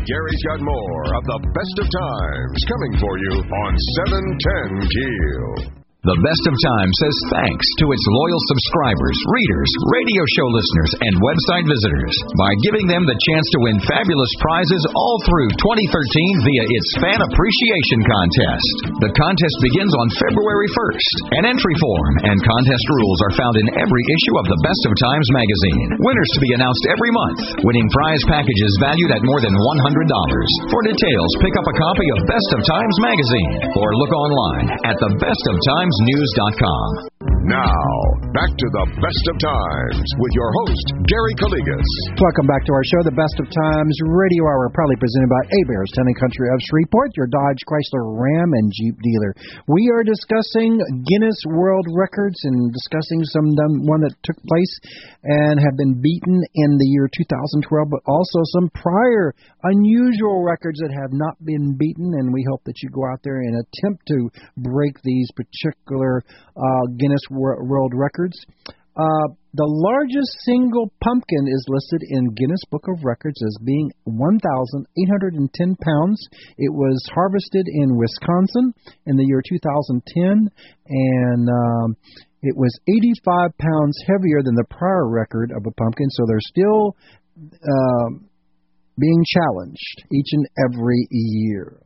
Gary's 0.02 0.42
got 0.50 0.58
more 0.58 1.06
of 1.14 1.22
the 1.30 1.38
best 1.54 1.76
of 1.78 1.86
times 1.86 2.58
coming 2.66 2.98
for 2.98 3.14
you 3.22 3.34
on 3.38 3.72
710 4.10 4.90
Keel. 4.90 5.81
The 6.02 6.18
Best 6.18 6.44
of 6.50 6.56
Time 6.58 6.90
says 6.98 7.16
thanks 7.30 7.62
to 7.78 7.86
its 7.94 8.02
loyal 8.10 8.42
subscribers, 8.50 9.14
readers, 9.22 9.70
radio 9.86 10.22
show 10.34 10.50
listeners, 10.50 10.92
and 10.98 11.14
website 11.22 11.62
visitors 11.62 12.10
by 12.34 12.50
giving 12.66 12.90
them 12.90 13.06
the 13.06 13.14
chance 13.14 13.46
to 13.54 13.62
win 13.62 13.78
fabulous 13.86 14.34
prizes 14.42 14.82
all 14.98 15.16
through 15.30 15.46
2013 15.62 15.78
via 16.42 16.64
its 16.74 16.88
Fan 17.06 17.20
Appreciation 17.22 18.00
Contest. 18.02 18.74
The 18.98 19.14
contest 19.14 19.56
begins 19.62 19.94
on 19.94 20.18
February 20.26 20.70
1st. 20.74 21.14
An 21.38 21.44
entry 21.54 21.76
form 21.78 22.14
and 22.34 22.50
contest 22.50 22.86
rules 22.98 23.20
are 23.22 23.38
found 23.38 23.54
in 23.62 23.86
every 23.86 24.02
issue 24.10 24.34
of 24.42 24.50
the 24.50 24.58
Best 24.58 24.82
of 24.90 24.98
Times 24.98 25.28
magazine. 25.30 26.02
Winners 26.02 26.32
to 26.34 26.42
be 26.42 26.50
announced 26.58 26.82
every 26.90 27.14
month, 27.14 27.62
winning 27.62 27.86
prize 27.94 28.26
packages 28.26 28.72
valued 28.82 29.14
at 29.14 29.22
more 29.22 29.38
than 29.38 29.54
$100. 29.54 30.66
For 30.66 30.82
details, 30.82 31.30
pick 31.38 31.54
up 31.54 31.66
a 31.70 31.78
copy 31.78 32.08
of 32.18 32.26
Best 32.26 32.50
of 32.58 32.60
Times 32.66 32.96
magazine 33.06 33.54
or 33.78 33.86
look 34.02 34.10
online 34.18 34.66
at 34.82 34.98
thebestoftimesnews.com. 35.92 37.11
Now, 37.42 37.74
back 38.38 38.54
to 38.54 38.68
the 38.70 38.86
best 39.02 39.24
of 39.26 39.36
times 39.42 40.06
with 40.14 40.30
your 40.30 40.46
host, 40.62 40.86
Gary 41.10 41.34
Calligas. 41.42 41.90
Welcome 42.22 42.46
back 42.46 42.62
to 42.62 42.72
our 42.78 42.86
show, 42.86 43.02
The 43.02 43.18
Best 43.18 43.34
of 43.42 43.50
Times 43.50 43.96
Radio 44.14 44.46
Hour, 44.46 44.70
proudly 44.70 44.94
presented 45.02 45.26
by 45.26 45.42
Hebert's, 45.50 45.90
Town 45.90 46.06
Country 46.22 46.46
of 46.54 46.62
Shreveport, 46.70 47.10
your 47.18 47.26
Dodge, 47.26 47.58
Chrysler, 47.66 48.14
Ram, 48.14 48.46
and 48.46 48.70
Jeep 48.70 48.94
dealer. 48.94 49.34
We 49.66 49.90
are 49.90 50.06
discussing 50.06 50.78
Guinness 51.02 51.34
World 51.50 51.82
Records 51.90 52.38
and 52.46 52.70
discussing 52.70 53.26
some 53.34 53.50
one 53.90 54.06
that 54.06 54.14
took 54.22 54.38
place 54.46 54.74
and 55.26 55.58
have 55.58 55.74
been 55.74 55.98
beaten 55.98 56.38
in 56.54 56.70
the 56.78 56.88
year 56.94 57.10
2012, 57.10 57.66
but 57.90 58.06
also 58.06 58.38
some 58.54 58.70
prior 58.70 59.34
unusual 59.66 60.46
records 60.46 60.78
that 60.78 60.94
have 60.94 61.10
not 61.10 61.34
been 61.42 61.74
beaten, 61.74 62.14
and 62.22 62.30
we 62.30 62.46
hope 62.46 62.62
that 62.70 62.78
you 62.86 62.90
go 62.94 63.02
out 63.10 63.18
there 63.26 63.42
and 63.42 63.58
attempt 63.58 64.06
to 64.14 64.30
break 64.62 64.94
these 65.02 65.26
particular 65.34 66.22
uh, 66.54 66.86
Guinness 67.02 67.26
World 67.32 67.92
Records. 67.94 68.36
Uh, 68.94 69.32
the 69.54 69.64
largest 69.64 70.28
single 70.44 70.92
pumpkin 71.02 71.48
is 71.48 71.64
listed 71.68 72.02
in 72.10 72.34
Guinness 72.34 72.60
Book 72.70 72.84
of 72.88 73.04
Records 73.04 73.40
as 73.42 73.56
being 73.64 73.90
1,810 74.04 75.76
pounds. 75.80 76.20
It 76.58 76.72
was 76.72 77.00
harvested 77.14 77.68
in 77.68 77.96
Wisconsin 77.96 78.74
in 79.06 79.16
the 79.16 79.24
year 79.24 79.40
2010, 79.48 80.48
and 80.88 81.48
um, 81.48 81.96
it 82.42 82.54
was 82.56 82.76
85 82.86 83.56
pounds 83.56 83.96
heavier 84.06 84.42
than 84.44 84.56
the 84.56 84.68
prior 84.68 85.08
record 85.08 85.52
of 85.56 85.64
a 85.64 85.72
pumpkin. 85.72 86.10
So 86.10 86.24
they're 86.28 86.52
still 86.52 86.96
uh, 87.40 88.08
being 89.00 89.24
challenged 89.24 90.04
each 90.12 90.28
and 90.32 90.46
every 90.68 91.06
year. 91.10 91.80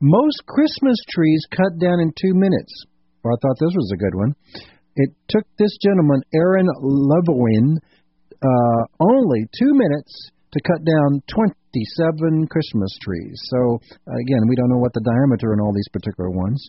Most 0.00 0.44
Christmas 0.46 0.96
trees 1.08 1.40
cut 1.50 1.78
down 1.80 2.00
in 2.00 2.12
two 2.12 2.34
minutes. 2.34 2.72
Well, 3.24 3.34
I 3.34 3.40
thought 3.40 3.56
this 3.60 3.74
was 3.74 3.92
a 3.94 3.96
good 3.96 4.14
one. 4.14 4.34
It 4.96 5.10
took 5.28 5.44
this 5.58 5.76
gentleman, 5.82 6.20
Erin 6.34 6.68
Lavoie, 6.82 7.78
uh, 8.42 8.82
only 9.00 9.46
two 9.58 9.72
minutes 9.72 10.30
to 10.52 10.60
cut 10.66 10.84
down 10.84 11.22
27 11.32 12.46
Christmas 12.48 12.90
trees. 13.02 13.40
So, 13.48 13.80
again, 14.06 14.44
we 14.48 14.56
don't 14.56 14.68
know 14.68 14.78
what 14.78 14.92
the 14.92 15.00
diameter 15.00 15.54
in 15.54 15.60
all 15.60 15.72
these 15.72 15.88
particular 15.92 16.30
ones. 16.30 16.62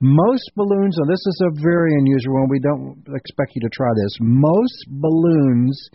Most 0.00 0.50
balloons, 0.56 0.96
and 0.98 1.08
this 1.08 1.24
is 1.24 1.42
a 1.46 1.62
very 1.62 1.94
unusual 1.94 2.34
one, 2.34 2.48
we 2.50 2.60
don't 2.60 2.98
expect 3.14 3.52
you 3.54 3.62
to 3.62 3.70
try 3.72 3.88
this. 3.96 4.18
Most 4.20 4.84
balloons 4.88 5.88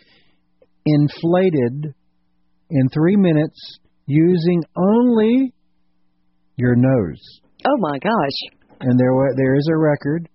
inflated 0.86 1.94
in 2.72 2.90
three 2.90 3.16
minutes 3.16 3.60
using 4.08 4.64
only 4.76 5.54
your 6.56 6.76
nose. 6.76 7.22
Oh 7.66 7.78
my 7.78 8.00
gosh. 8.00 8.58
And 8.82 8.98
there 9.00 9.12
there 9.36 9.56
is 9.56 9.68
a 9.72 9.78
record 9.78 10.30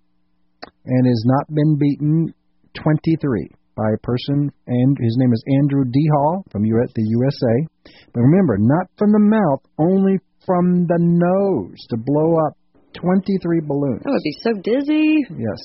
and 0.86 1.06
has 1.06 1.22
not 1.26 1.46
been 1.54 1.76
beaten 1.78 2.34
23 2.74 3.48
by 3.76 3.90
a 3.94 3.98
person, 4.06 4.50
and 4.66 4.96
his 5.00 5.16
name 5.18 5.32
is 5.32 5.42
Andrew 5.58 5.84
D. 5.84 5.98
Hall 6.12 6.44
from 6.50 6.64
U- 6.64 6.86
the 6.94 7.02
USA. 7.02 7.66
But 8.12 8.20
remember, 8.20 8.56
not 8.58 8.86
from 8.96 9.10
the 9.10 9.18
mouth, 9.18 9.60
only 9.78 10.18
from 10.46 10.86
the 10.86 10.98
nose 11.00 11.78
to 11.90 11.96
blow 11.96 12.36
up 12.46 12.56
23 12.94 13.60
balloons. 13.66 14.02
That 14.04 14.12
would 14.12 14.22
be 14.22 14.38
so 14.40 14.52
dizzy. 14.62 15.24
Yes. 15.30 15.60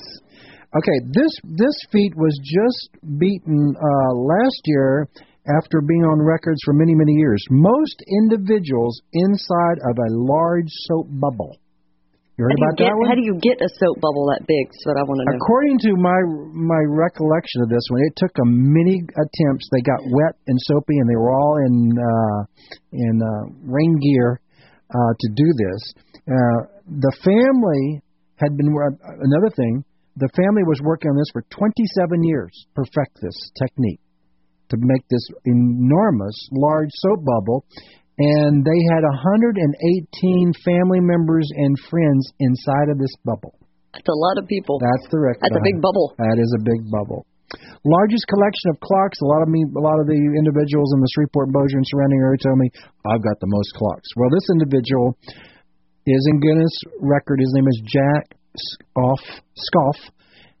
Okay, 0.70 0.98
this 1.10 1.32
this 1.58 1.74
feat 1.90 2.14
was 2.16 2.38
just 2.42 3.02
beaten 3.18 3.74
uh, 3.74 4.14
last 4.14 4.62
year 4.66 5.08
after 5.58 5.80
being 5.80 6.04
on 6.04 6.22
records 6.22 6.60
for 6.64 6.74
many 6.74 6.94
many 6.94 7.12
years. 7.14 7.42
Most 7.50 8.02
individuals 8.22 9.00
inside 9.12 9.78
of 9.90 9.98
a 9.98 10.14
large 10.14 10.70
soap 10.86 11.06
bubble 11.10 11.56
you 12.40 12.48
heard 12.48 12.56
about 12.56 12.80
get, 12.80 12.88
that 12.88 12.96
one? 12.96 13.06
How 13.12 13.18
do 13.20 13.26
you 13.26 13.36
get 13.36 13.60
a 13.60 13.68
soap 13.68 14.00
bubble 14.00 14.32
that 14.32 14.48
big? 14.48 14.72
That's 14.72 14.88
what 14.88 14.96
I 14.96 15.04
want 15.04 15.20
to 15.20 15.24
know. 15.28 15.36
According 15.36 15.76
to 15.84 15.90
my 16.00 16.20
my 16.56 16.80
recollection 16.88 17.60
of 17.60 17.68
this 17.68 17.84
one, 17.92 18.00
it 18.08 18.16
took 18.16 18.32
a 18.40 18.46
many 18.48 19.04
attempts. 19.04 19.68
They 19.68 19.84
got 19.84 20.00
wet 20.08 20.40
and 20.48 20.56
soapy, 20.64 20.96
and 20.96 21.04
they 21.04 21.20
were 21.20 21.36
all 21.36 21.60
in 21.60 21.76
uh, 21.92 22.40
in 22.96 23.14
uh, 23.20 23.52
rain 23.68 24.00
gear 24.00 24.40
uh, 24.88 25.12
to 25.12 25.26
do 25.36 25.48
this. 25.52 25.80
Uh, 26.24 26.60
the 26.88 27.12
family 27.20 28.00
had 28.40 28.56
been 28.56 28.72
uh, 28.72 28.96
another 29.20 29.52
thing. 29.52 29.84
The 30.16 30.32
family 30.32 30.64
was 30.64 30.80
working 30.80 31.12
on 31.12 31.16
this 31.16 31.30
for 31.32 31.44
27 31.52 32.24
years, 32.24 32.52
perfect 32.74 33.20
this 33.20 33.36
technique 33.60 34.00
to 34.70 34.76
make 34.78 35.02
this 35.08 35.26
enormous 35.44 36.48
large 36.52 36.88
soap 37.02 37.24
bubble 37.24 37.64
and 38.20 38.60
they 38.60 38.76
had 38.92 39.00
118 39.00 39.64
family 40.60 41.00
members 41.00 41.48
and 41.56 41.72
friends 41.88 42.28
inside 42.36 42.92
of 42.92 43.00
this 43.00 43.16
bubble. 43.24 43.56
That's 43.96 44.12
a 44.12 44.12
lot 44.12 44.36
of 44.36 44.44
people. 44.46 44.76
That's 44.76 45.08
the 45.08 45.16
record. 45.18 45.40
That's 45.40 45.56
a 45.56 45.64
big 45.64 45.80
bubble. 45.80 46.12
That 46.20 46.36
is 46.36 46.52
a 46.52 46.60
big 46.60 46.84
bubble. 46.92 47.24
Largest 47.82 48.28
collection 48.28 48.70
of 48.70 48.78
clocks. 48.84 49.18
A 49.24 49.26
lot 49.26 49.42
of 49.42 49.48
me, 49.48 49.64
a 49.64 49.80
lot 49.80 49.98
of 49.98 50.06
the 50.06 50.14
individuals 50.36 50.92
in 50.94 51.00
the 51.00 51.08
Shreveport, 51.16 51.50
Bossier, 51.50 51.80
and 51.80 51.88
surrounding 51.88 52.20
area 52.20 52.36
tell 52.38 52.54
me 52.54 52.70
I've 53.08 53.24
got 53.24 53.40
the 53.40 53.48
most 53.48 53.72
clocks. 53.74 54.06
Well, 54.14 54.30
this 54.30 54.46
individual 54.52 55.16
is 56.06 56.22
in 56.30 56.38
Guinness 56.44 56.78
record. 57.00 57.40
His 57.40 57.50
name 57.56 57.66
is 57.66 57.80
Jack 57.88 58.36
Scoff. 58.54 59.24
Scoff. 59.56 59.96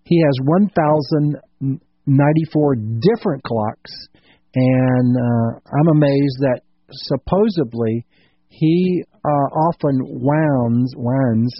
He 0.08 0.18
has 0.24 0.32
1,094 0.42 2.74
different 3.04 3.44
clocks, 3.44 4.08
and 4.56 5.14
uh, 5.14 5.60
I'm 5.70 5.86
amazed 5.94 6.40
that 6.40 6.64
supposedly 6.92 8.06
he 8.48 9.04
uh, 9.24 9.48
often 9.70 10.00
wounds 10.02 10.94
wounds 10.96 11.52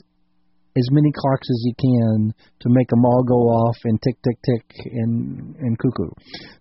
as 0.77 0.87
many 0.91 1.11
clocks 1.11 1.49
as 1.51 1.61
he 1.67 1.75
can 1.75 2.35
to 2.61 2.69
make 2.71 2.89
them 2.89 3.05
all 3.05 3.23
go 3.23 3.51
off 3.51 3.77
and 3.85 4.01
tick 4.03 4.17
tick 4.23 4.39
tick 4.45 4.65
and 4.93 5.57
and 5.57 5.79
cuckoo. 5.79 6.11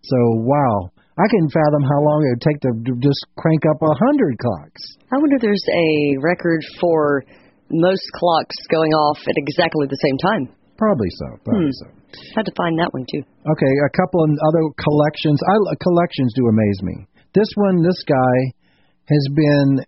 So 0.01 0.17
wow, 0.45 0.89
I 1.17 1.25
can 1.29 1.49
fathom 1.49 1.83
how 1.83 1.99
long 2.01 2.19
it 2.25 2.31
would 2.37 2.45
take 2.45 2.59
to 2.65 2.71
just 3.01 3.21
crank 3.37 3.61
up 3.69 3.81
a 3.81 3.93
hundred 3.93 4.37
clocks. 4.39 4.81
I 5.11 5.17
wonder 5.17 5.35
if 5.37 5.41
there's 5.41 5.67
a 5.69 6.17
record 6.21 6.61
for 6.79 7.23
most 7.69 8.05
clocks 8.15 8.55
going 8.71 8.93
off 8.93 9.17
at 9.27 9.37
exactly 9.37 9.85
the 9.89 10.01
same 10.01 10.17
time. 10.17 10.43
Probably 10.77 11.09
so. 11.19 11.27
Probably 11.45 11.69
hmm. 11.69 11.81
so. 11.83 11.87
Had 12.33 12.45
to 12.49 12.55
find 12.57 12.79
that 12.79 12.89
one 12.89 13.05
too. 13.05 13.21
Okay, 13.21 13.73
a 13.85 13.93
couple 13.93 14.25
of 14.25 14.31
other 14.33 14.63
collections. 14.81 15.37
I 15.45 15.53
collections 15.77 16.33
do 16.33 16.47
amaze 16.49 16.81
me. 16.81 17.05
This 17.33 17.49
one, 17.53 17.83
this 17.85 18.01
guy 18.09 18.57
has 19.09 19.25
been 19.33 19.81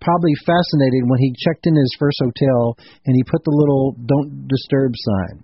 probably 0.00 0.34
fascinated 0.46 1.02
when 1.08 1.18
he 1.18 1.34
checked 1.40 1.66
in 1.66 1.74
his 1.74 1.92
first 1.98 2.22
hotel 2.22 2.76
and 3.04 3.16
he 3.16 3.24
put 3.24 3.42
the 3.44 3.56
little 3.56 3.96
don't 4.06 4.46
disturb 4.46 4.94
sign. 4.94 5.42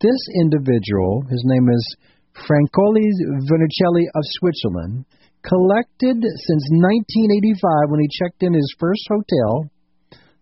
This 0.00 0.16
individual, 0.40 1.20
his 1.28 1.44
name 1.44 1.68
is 1.68 1.84
Francoli 2.32 3.04
Vernicelli 3.44 4.08
of 4.14 4.24
Switzerland, 4.40 5.04
collected 5.44 6.16
since 6.16 6.64
1985 6.72 7.90
when 7.90 8.00
he 8.00 8.08
checked 8.08 8.42
in 8.42 8.54
his 8.54 8.74
first 8.78 9.06
hotel 9.08 9.68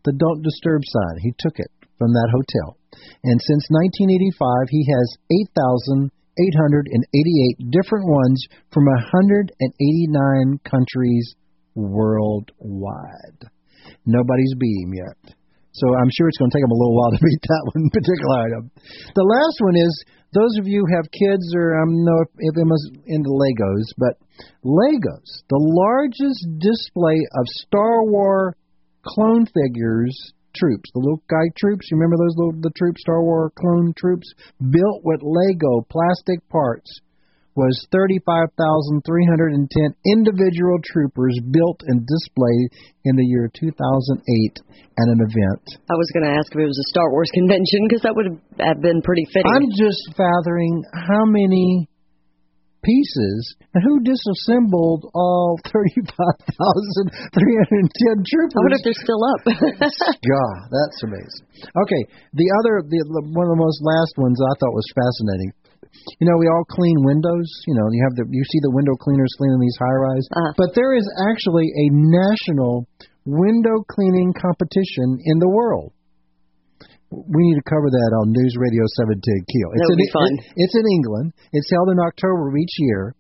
the 0.05 0.13
don't 0.15 0.43
disturb 0.43 0.83
sign. 0.85 1.19
He 1.23 1.33
took 1.39 1.59
it 1.59 1.71
from 1.99 2.15
that 2.15 2.31
hotel. 2.31 2.79
And 3.25 3.41
since 3.43 3.67
1985, 3.99 4.69
he 4.71 4.87
has 4.95 5.17
8,888 5.59 7.71
different 7.71 8.07
ones 8.07 8.47
from 8.71 8.87
189 8.87 10.59
countries 10.63 11.35
worldwide. 11.79 13.41
Nobody's 14.05 14.55
beat 14.59 14.83
him 14.83 14.95
yet. 14.95 15.35
So 15.73 15.87
I'm 15.95 16.11
sure 16.11 16.27
it's 16.27 16.39
going 16.39 16.51
to 16.51 16.57
take 16.57 16.67
him 16.67 16.75
a 16.75 16.81
little 16.81 16.97
while 16.99 17.13
to 17.15 17.23
beat 17.23 17.43
that 17.47 17.71
one 17.71 17.87
particular 17.95 18.37
item. 18.43 18.71
The 19.15 19.23
last 19.23 19.57
one 19.63 19.77
is 19.79 19.93
those 20.35 20.59
of 20.59 20.67
you 20.67 20.83
who 20.83 20.97
have 20.97 21.07
kids, 21.15 21.55
or 21.55 21.79
I 21.79 21.87
don't 21.87 22.05
know 22.05 22.21
if, 22.27 22.31
if 22.37 22.55
Emma's 22.59 22.91
into 23.07 23.31
Legos, 23.31 23.87
but 23.97 24.19
Legos, 24.67 25.31
the 25.49 25.63
largest 25.63 26.43
display 26.59 27.23
of 27.39 27.47
Star 27.63 28.05
Wars 28.05 28.55
clone 29.07 29.47
figures 29.47 30.13
troops, 30.57 30.91
the 30.93 31.01
little 31.01 31.23
guy 31.31 31.47
troops. 31.57 31.89
You 31.91 31.97
remember 31.97 32.17
those 32.19 32.37
little 32.37 32.61
the 32.61 32.75
troops, 32.77 33.01
Star 33.01 33.23
Wars 33.23 33.53
clone 33.57 33.95
troops, 33.97 34.27
built 34.59 35.01
with 35.05 35.23
Lego 35.23 35.87
plastic 35.89 36.47
parts, 36.49 36.91
was 37.59 37.75
35,310 37.91 39.03
individual 40.07 40.79
troopers 40.87 41.35
built 41.51 41.83
and 41.91 42.07
displayed 42.07 42.71
in 43.03 43.19
the 43.19 43.27
year 43.27 43.51
2008 43.51 44.23
at 44.23 45.11
an 45.11 45.19
event. 45.19 45.67
I 45.91 45.99
was 45.99 46.07
going 46.15 46.23
to 46.23 46.39
ask 46.39 46.55
if 46.55 46.63
it 46.63 46.71
was 46.71 46.79
a 46.79 46.87
Star 46.95 47.11
Wars 47.11 47.27
convention 47.35 47.91
because 47.91 48.07
that 48.07 48.15
would 48.15 48.39
have 48.63 48.79
been 48.79 49.03
pretty 49.03 49.27
fitting. 49.35 49.51
I'm 49.51 49.75
just 49.75 50.15
fathering 50.15 50.87
how 50.95 51.27
many 51.27 51.91
pieces 52.87 53.59
and 53.75 53.83
who 53.83 54.07
disassembled 54.07 55.11
all 55.11 55.59
35,310 55.67 57.11
troopers. 58.23 58.55
I 58.55 58.63
wonder 58.63 58.79
if 58.79 58.87
they're 58.87 59.03
still 59.03 59.19
up. 59.35 59.43
God, 60.23 60.59
that's 60.71 61.03
amazing. 61.03 61.75
Okay, 61.75 62.03
the 62.39 62.55
other, 62.63 62.87
the, 62.87 63.03
one 63.35 63.51
of 63.51 63.59
the 63.59 63.63
most 63.63 63.83
last 63.83 64.15
ones 64.15 64.39
I 64.39 64.55
thought 64.63 64.79
was 64.79 64.87
fascinating 64.95 65.58
you 66.21 66.27
know, 66.27 66.37
we 66.39 66.47
all 66.49 66.65
clean 66.69 66.97
windows. 67.05 67.49
You 67.67 67.75
know, 67.75 67.87
you 67.91 68.03
have 68.05 68.17
the 68.17 68.25
you 68.29 68.45
see 68.49 68.61
the 68.63 68.75
window 68.75 68.95
cleaners 68.97 69.33
cleaning 69.39 69.61
these 69.61 69.79
high 69.79 69.99
rise, 69.99 70.27
uh-huh. 70.33 70.53
but 70.57 70.75
there 70.75 70.95
is 70.95 71.07
actually 71.31 71.69
a 71.69 71.87
national 71.93 72.87
window 73.25 73.85
cleaning 73.89 74.33
competition 74.33 75.19
in 75.25 75.39
the 75.39 75.49
world. 75.49 75.93
We 77.09 77.41
need 77.41 77.57
to 77.57 77.65
cover 77.65 77.89
that 77.89 78.11
on 78.21 78.37
News 78.37 78.55
Radio 78.61 78.85
710 79.01 79.25
Keel. 79.49 79.69
It's 79.73 79.81
that 79.81 79.89
would 79.89 79.97
in, 79.97 80.05
be 80.05 80.13
fun. 80.13 80.33
It, 80.37 80.61
it's 80.61 80.77
in 80.77 80.87
England. 80.93 81.29
It's 81.57 81.71
held 81.73 81.89
in 81.89 81.99
October 82.05 82.53
each 82.57 82.77
year, 82.79 83.17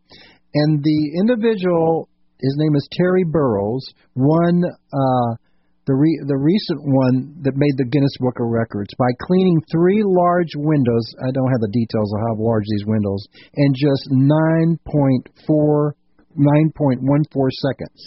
and 0.52 0.84
the 0.84 1.00
individual, 1.16 2.08
his 2.36 2.54
name 2.60 2.76
is 2.76 2.84
Terry 2.92 3.24
Burrows, 3.24 3.84
won. 4.14 4.64
Uh, 4.92 5.40
the 5.88 5.96
re- 5.96 6.20
the 6.28 6.36
recent 6.36 6.84
one 6.84 7.32
that 7.48 7.56
made 7.56 7.72
the 7.80 7.88
Guinness 7.88 8.12
Book 8.20 8.36
of 8.36 8.52
Records 8.52 8.92
by 9.00 9.08
cleaning 9.24 9.56
three 9.72 10.04
large 10.04 10.52
windows. 10.54 11.16
I 11.24 11.32
don't 11.32 11.48
have 11.48 11.64
the 11.64 11.72
details 11.72 12.12
of 12.12 12.20
how 12.28 12.36
large 12.36 12.68
these 12.68 12.84
windows 12.84 13.24
in 13.56 13.72
just 13.72 14.04
9.4 14.12 15.96
9.14 16.36 16.92
seconds. 17.64 18.00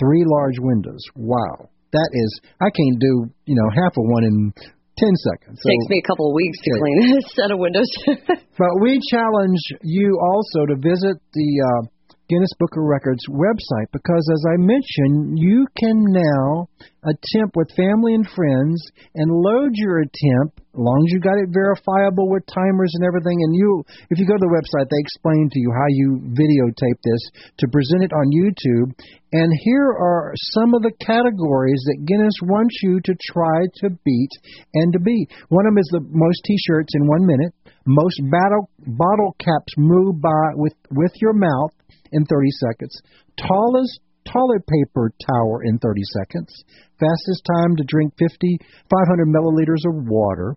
Three 0.00 0.24
large 0.26 0.58
windows. 0.58 1.04
Wow. 1.14 1.68
That 1.92 2.10
is 2.10 2.40
I 2.58 2.72
can't 2.72 2.98
do, 2.98 3.30
you 3.44 3.54
know, 3.54 3.68
half 3.70 3.92
of 3.94 4.04
one 4.08 4.24
in 4.24 4.52
10 4.96 5.08
seconds. 5.28 5.60
So, 5.60 5.68
Takes 5.68 5.88
me 5.92 6.02
a 6.02 6.06
couple 6.08 6.30
of 6.30 6.34
weeks 6.34 6.58
to 6.58 6.70
clean 6.80 7.18
a 7.20 7.22
set 7.36 7.50
of 7.52 7.58
windows. 7.60 7.90
but 8.58 8.72
we 8.80 8.98
challenge 9.10 9.60
you 9.82 10.18
also 10.18 10.66
to 10.72 10.76
visit 10.80 11.20
the 11.36 11.50
uh, 11.60 11.82
Guinness 12.28 12.56
Book 12.58 12.72
of 12.72 12.88
Records 12.88 13.20
website 13.28 13.92
because, 13.92 14.24
as 14.32 14.44
I 14.48 14.56
mentioned, 14.56 15.36
you 15.36 15.66
can 15.76 16.00
now 16.08 16.68
attempt 17.04 17.52
with 17.52 17.68
family 17.76 18.14
and 18.16 18.24
friends 18.24 18.80
and 19.14 19.28
load 19.28 19.76
your 19.76 20.00
attempt, 20.00 20.56
as 20.72 20.80
long 20.80 21.04
as 21.04 21.12
you 21.12 21.20
got 21.20 21.36
it 21.36 21.52
verifiable 21.52 22.32
with 22.32 22.48
timers 22.48 22.96
and 22.96 23.04
everything. 23.04 23.36
And 23.44 23.52
you, 23.52 23.84
if 24.08 24.16
you 24.16 24.24
go 24.24 24.40
to 24.40 24.40
the 24.40 24.56
website, 24.56 24.88
they 24.88 25.04
explain 25.04 25.52
to 25.52 25.60
you 25.60 25.68
how 25.68 25.84
you 25.92 26.08
videotape 26.32 26.96
this 27.04 27.22
to 27.60 27.68
present 27.68 28.08
it 28.08 28.12
on 28.16 28.32
YouTube. 28.32 28.96
And 29.36 29.52
here 29.60 29.92
are 29.92 30.32
some 30.56 30.72
of 30.72 30.80
the 30.80 30.96
categories 31.04 31.84
that 31.92 32.08
Guinness 32.08 32.40
wants 32.40 32.72
you 32.82 33.00
to 33.04 33.12
try 33.20 33.68
to 33.84 33.90
beat 34.00 34.32
and 34.72 34.94
to 34.94 34.98
beat. 34.98 35.28
One 35.50 35.66
of 35.66 35.76
them 35.76 35.82
is 35.84 35.90
the 35.92 36.06
most 36.08 36.40
T-shirts 36.46 36.94
in 36.96 37.06
one 37.06 37.26
minute, 37.26 37.52
most 37.84 38.16
battle, 38.32 38.70
bottle 38.80 39.36
caps 39.38 39.76
moved 39.76 40.22
by 40.22 40.56
with 40.56 40.72
with 40.90 41.12
your 41.20 41.34
mouth 41.34 41.72
in 42.12 42.24
30 42.24 42.50
seconds. 42.50 43.00
Tallest 43.36 44.00
toilet 44.24 44.64
paper 44.66 45.12
tower 45.26 45.64
in 45.64 45.78
30 45.78 46.00
seconds. 46.12 46.64
Fastest 46.98 47.42
time 47.44 47.76
to 47.76 47.84
drink 47.84 48.14
50, 48.18 48.58
500 48.90 49.28
milliliters 49.28 49.84
of 49.86 50.08
water. 50.08 50.56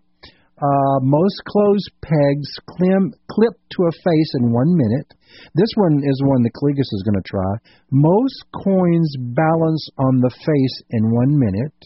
Uh, 0.60 0.98
most 1.02 1.40
clothes 1.46 1.86
pegs 2.02 2.50
clim, 2.66 3.14
clipped 3.30 3.62
to 3.70 3.84
a 3.84 3.92
face 3.92 4.32
in 4.40 4.50
one 4.50 4.74
minute. 4.74 5.14
This 5.54 5.70
one 5.76 6.02
is 6.04 6.20
one 6.24 6.42
that 6.42 6.52
Clegus 6.54 6.92
is 6.92 7.04
going 7.04 7.22
to 7.22 7.28
try. 7.28 7.54
Most 7.92 8.44
coins 8.64 9.14
balance 9.18 9.88
on 9.98 10.18
the 10.18 10.30
face 10.30 10.82
in 10.90 11.14
one 11.14 11.38
minute. 11.38 11.78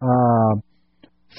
Uh, 0.00 0.60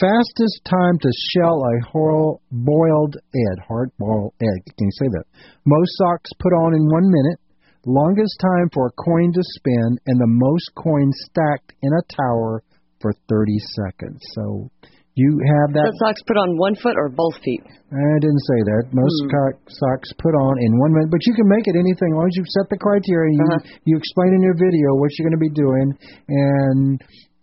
Fastest 0.02 0.66
time 0.66 0.97
to 0.97 1.12
shell 1.30 1.62
a 1.62 1.78
whole 1.86 2.41
boiled 2.49 3.22
egg, 3.22 3.58
hard 3.68 3.91
boiled 3.99 4.34
egg. 4.41 4.62
Can 4.74 4.89
you 4.89 4.97
say 4.97 5.06
that? 5.14 5.30
Most 5.62 5.93
socks 5.93 6.32
put 6.41 6.49
on 6.58 6.74
in 6.74 6.89
one 6.89 7.06
minute. 7.06 7.38
Longest 7.86 8.34
time 8.41 8.74
for 8.74 8.89
a 8.89 8.97
coin 8.97 9.30
to 9.30 9.43
spin, 9.62 10.02
and 10.10 10.18
the 10.18 10.26
most 10.26 10.74
coins 10.74 11.14
stacked 11.30 11.78
in 11.86 11.93
a 11.93 12.02
tower 12.18 12.64
for 12.97 13.14
30 13.30 13.54
seconds. 13.78 14.18
So 14.34 14.74
you 15.14 15.38
have 15.38 15.70
that. 15.78 15.93
The 15.93 16.02
socks 16.02 16.26
put 16.26 16.38
on 16.38 16.58
one 16.58 16.74
foot 16.82 16.97
or 16.97 17.14
both 17.14 17.38
feet? 17.45 17.62
I 17.62 18.18
didn't 18.18 18.41
say 18.41 18.60
that. 18.74 18.89
Most 18.97 19.18
hmm. 19.30 19.54
socks 19.70 20.10
put 20.18 20.34
on 20.34 20.58
in 20.66 20.82
one 20.82 20.97
minute, 20.97 21.14
but 21.14 21.22
you 21.30 21.38
can 21.38 21.45
make 21.45 21.70
it 21.70 21.78
anything 21.78 22.10
as 22.10 22.18
long 22.18 22.26
as 22.26 22.38
you 22.41 22.45
set 22.58 22.74
the 22.74 22.82
criteria. 22.82 23.38
You 23.38 23.45
uh-huh. 23.54 23.86
you 23.86 23.93
explain 24.02 24.34
in 24.34 24.41
your 24.41 24.58
video 24.58 24.97
what 24.97 25.14
you're 25.14 25.30
going 25.30 25.38
to 25.38 25.45
be 25.45 25.54
doing, 25.54 25.93
and 26.26 26.97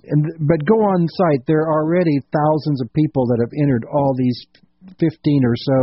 and 0.05 0.25
but 0.41 0.65
go 0.65 0.79
on 0.81 1.07
site. 1.09 1.47
There 1.47 1.67
are 1.67 1.83
already 1.83 2.21
thousands 2.33 2.81
of 2.83 2.93
people 2.93 3.27
that 3.27 3.39
have 3.41 3.53
entered 3.61 3.85
all 3.91 4.15
these 4.17 4.47
15 4.97 5.45
or 5.45 5.57
so 5.59 5.81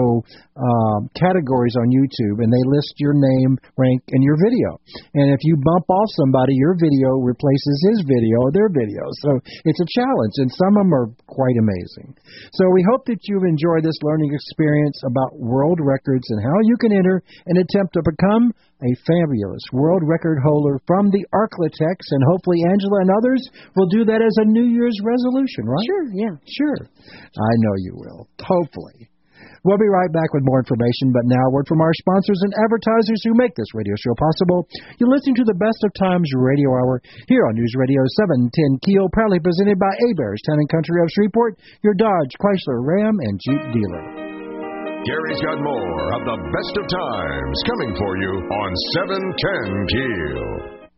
um, 0.57 1.11
categories 1.13 1.75
on 1.77 1.91
YouTube, 1.93 2.41
and 2.41 2.49
they 2.49 2.65
list 2.65 2.95
your 2.97 3.13
name, 3.13 3.59
rank, 3.77 4.01
and 4.09 4.23
your 4.23 4.37
video. 4.39 4.79
And 5.13 5.29
if 5.29 5.43
you 5.43 5.59
bump 5.59 5.85
off 5.89 6.09
somebody, 6.17 6.55
your 6.55 6.73
video 6.73 7.21
replaces 7.21 7.75
his 7.91 8.07
video 8.07 8.41
or 8.41 8.51
their 8.51 8.71
video. 8.71 9.03
So 9.21 9.37
it's 9.67 9.81
a 9.83 9.91
challenge, 9.93 10.35
and 10.41 10.49
some 10.49 10.73
of 10.79 10.87
them 10.87 10.93
are 10.95 11.09
quite 11.27 11.57
amazing. 11.59 12.15
So 12.55 12.71
we 12.73 12.85
hope 12.89 13.05
that 13.05 13.21
you've 13.27 13.45
enjoyed 13.45 13.83
this 13.83 13.99
learning 14.01 14.33
experience 14.33 14.97
about 15.05 15.37
world 15.37 15.79
records 15.83 16.25
and 16.31 16.41
how 16.41 16.57
you 16.63 16.77
can 16.79 16.95
enter 16.95 17.21
and 17.45 17.59
attempt 17.59 17.93
to 17.93 18.01
become 18.01 18.53
a 18.83 18.91
fabulous 19.07 19.63
world 19.71 20.03
record 20.03 20.39
holder 20.43 20.79
from 20.87 21.09
the 21.11 21.23
ArkLaTex, 21.31 21.99
and 22.11 22.23
hopefully 22.27 22.59
Angela 22.67 22.99
and 23.01 23.11
others 23.11 23.41
will 23.75 23.87
do 23.87 24.03
that 24.05 24.19
as 24.19 24.35
a 24.41 24.51
New 24.51 24.67
Year's 24.67 24.97
resolution, 25.03 25.63
right? 25.63 25.87
Sure, 25.87 26.07
yeah. 26.11 26.35
Sure. 26.43 26.79
I 26.83 27.53
know 27.63 27.75
you 27.77 27.93
will. 27.95 28.27
Hopefully. 28.43 29.09
We'll 29.65 29.81
be 29.81 29.89
right 29.89 30.13
back 30.13 30.29
with 30.29 30.45
more 30.45 30.61
information, 30.61 31.09
but 31.09 31.25
now 31.25 31.41
a 31.41 31.51
word 31.51 31.65
from 31.67 31.81
our 31.81 31.93
sponsors 31.97 32.37
and 32.45 32.53
advertisers 32.53 33.21
who 33.25 33.33
make 33.33 33.55
this 33.57 33.73
radio 33.73 33.95
show 33.97 34.13
possible. 34.13 34.67
You're 34.99 35.09
listening 35.09 35.41
to 35.41 35.47
the 35.49 35.57
Best 35.57 35.81
of 35.81 35.91
Times 35.97 36.29
Radio 36.37 36.69
Hour 36.69 37.01
here 37.27 37.47
on 37.49 37.55
News 37.55 37.73
Radio 37.73 37.97
710 38.29 38.53
Keel, 38.85 39.09
proudly 39.09 39.41
presented 39.41 39.79
by 39.79 39.89
Heberts 40.05 40.45
Town 40.45 40.61
and 40.61 40.69
Country 40.69 41.01
of 41.01 41.09
Shreveport, 41.09 41.57
your 41.81 41.95
Dodge, 41.97 42.37
Chrysler, 42.37 42.85
Ram, 42.85 43.17
and 43.17 43.41
Jeep 43.41 43.73
dealer. 43.73 44.24
Gary's 45.05 45.37
got 45.37 45.61
more 45.61 46.05
of 46.17 46.21
the 46.25 46.39
best 46.49 46.73
of 46.81 46.85
times 46.89 47.57
coming 47.69 47.93
for 47.93 48.17
you 48.17 48.33
on 48.41 48.69
710 49.05 49.85
Keel. 49.93 50.41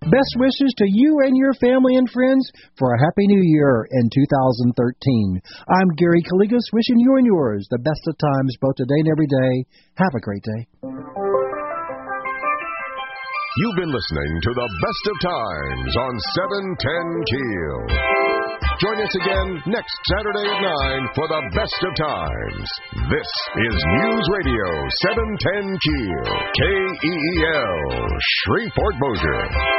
Best 0.07 0.33
wishes 0.39 0.71
to 0.79 0.87
you 0.87 1.19
and 1.27 1.35
your 1.35 1.51
family 1.59 1.99
and 1.99 2.07
friends 2.09 2.47
for 2.79 2.95
a 2.95 3.01
happy 3.03 3.27
new 3.27 3.43
year 3.43 3.83
in 3.91 4.07
2013. 4.07 5.41
I'm 5.67 5.89
Gary 5.99 6.23
Calligas 6.23 6.71
wishing 6.71 7.03
you 7.03 7.19
and 7.19 7.25
yours 7.25 7.67
the 7.69 7.83
best 7.83 7.99
of 8.07 8.15
times 8.15 8.55
both 8.61 8.79
today 8.79 8.95
and 8.95 9.11
every 9.11 9.27
day. 9.27 9.67
Have 9.99 10.15
a 10.15 10.23
great 10.23 10.43
day. 10.55 10.61
You've 13.59 13.75
been 13.75 13.91
listening 13.91 14.31
to 14.39 14.51
the 14.55 14.69
best 14.87 15.03
of 15.11 15.19
times 15.19 15.91
on 15.99 16.13
710 16.79 17.27
Keel. 17.27 18.16
Join 18.79 19.01
us 19.01 19.09
again 19.25 19.63
next 19.65 19.97
Saturday 20.05 20.45
at 20.53 20.61
9 20.61 21.09
for 21.15 21.27
the 21.27 21.41
best 21.55 21.81
of 21.81 21.93
times. 21.97 22.69
This 23.09 23.29
is 23.65 23.73
News 23.73 24.25
Radio 24.37 24.69
710 25.01 25.79
Keel, 25.81 26.25
K-E-E-L, 26.61 28.17
Shreveport 28.45 28.95
Bossier. 29.01 29.77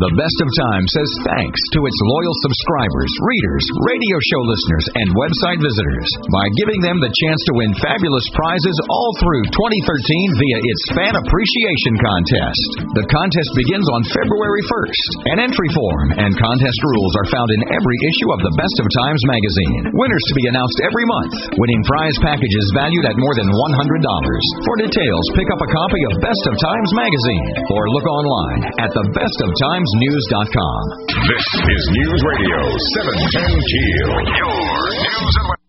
The 0.00 0.16
Best 0.16 0.38
of 0.40 0.48
Time 0.64 0.84
says 0.96 1.10
thanks 1.28 1.60
to 1.76 1.84
its 1.84 1.98
loyal 2.08 2.36
subscribers, 2.40 3.12
readers, 3.20 3.64
radio 3.84 4.16
show 4.32 4.42
listeners, 4.48 4.86
and 4.96 5.08
website 5.12 5.60
visitors 5.60 6.08
by 6.32 6.48
giving 6.56 6.80
them 6.80 6.96
the 7.04 7.12
chance 7.12 7.36
to 7.44 7.56
win 7.60 7.68
fabulous 7.84 8.24
prizes 8.32 8.80
all 8.88 9.12
through 9.20 9.44
2013 9.52 10.40
via 10.40 10.58
its 10.72 10.82
Fan 10.96 11.14
Appreciation 11.20 11.94
Contest. 12.00 12.68
The 12.96 13.08
contest 13.12 13.52
begins 13.52 13.84
on 13.92 14.08
February 14.08 14.64
1st. 14.72 15.36
An 15.36 15.38
entry 15.44 15.68
form 15.76 16.16
and 16.16 16.32
contest 16.32 16.80
rules 16.80 17.14
are 17.20 17.32
found 17.36 17.52
in 17.60 17.68
every 17.68 17.98
issue 18.00 18.30
of 18.32 18.40
the 18.40 18.56
Best 18.56 18.76
of 18.80 18.88
Times 19.04 19.22
magazine. 19.28 19.84
Winners 19.92 20.24
to 20.32 20.38
be 20.40 20.48
announced 20.48 20.80
every 20.80 21.04
month, 21.12 21.34
winning 21.60 21.84
prize 21.84 22.16
packages 22.24 22.66
valued 22.72 23.04
at 23.04 23.20
more 23.20 23.36
than 23.36 23.52
$100. 23.52 24.64
For 24.64 24.80
details, 24.80 25.24
pick 25.36 25.48
up 25.52 25.60
a 25.60 25.72
copy 25.76 26.00
of 26.08 26.24
Best 26.24 26.44
of 26.48 26.56
Times 26.56 26.90
magazine 26.96 27.48
or 27.68 27.84
look 27.92 28.08
online 28.08 28.60
at 28.80 28.92
the 28.96 29.04
Best 29.12 29.38
of 29.44 29.52
Times 29.60 29.89
News.com. 29.96 30.82
This 31.08 31.46
is 31.66 31.82
News 31.90 32.20
Radio 32.22 32.60
710 32.94 33.58
Keel. 33.58 34.12
Your 34.38 34.80
news 35.02 35.59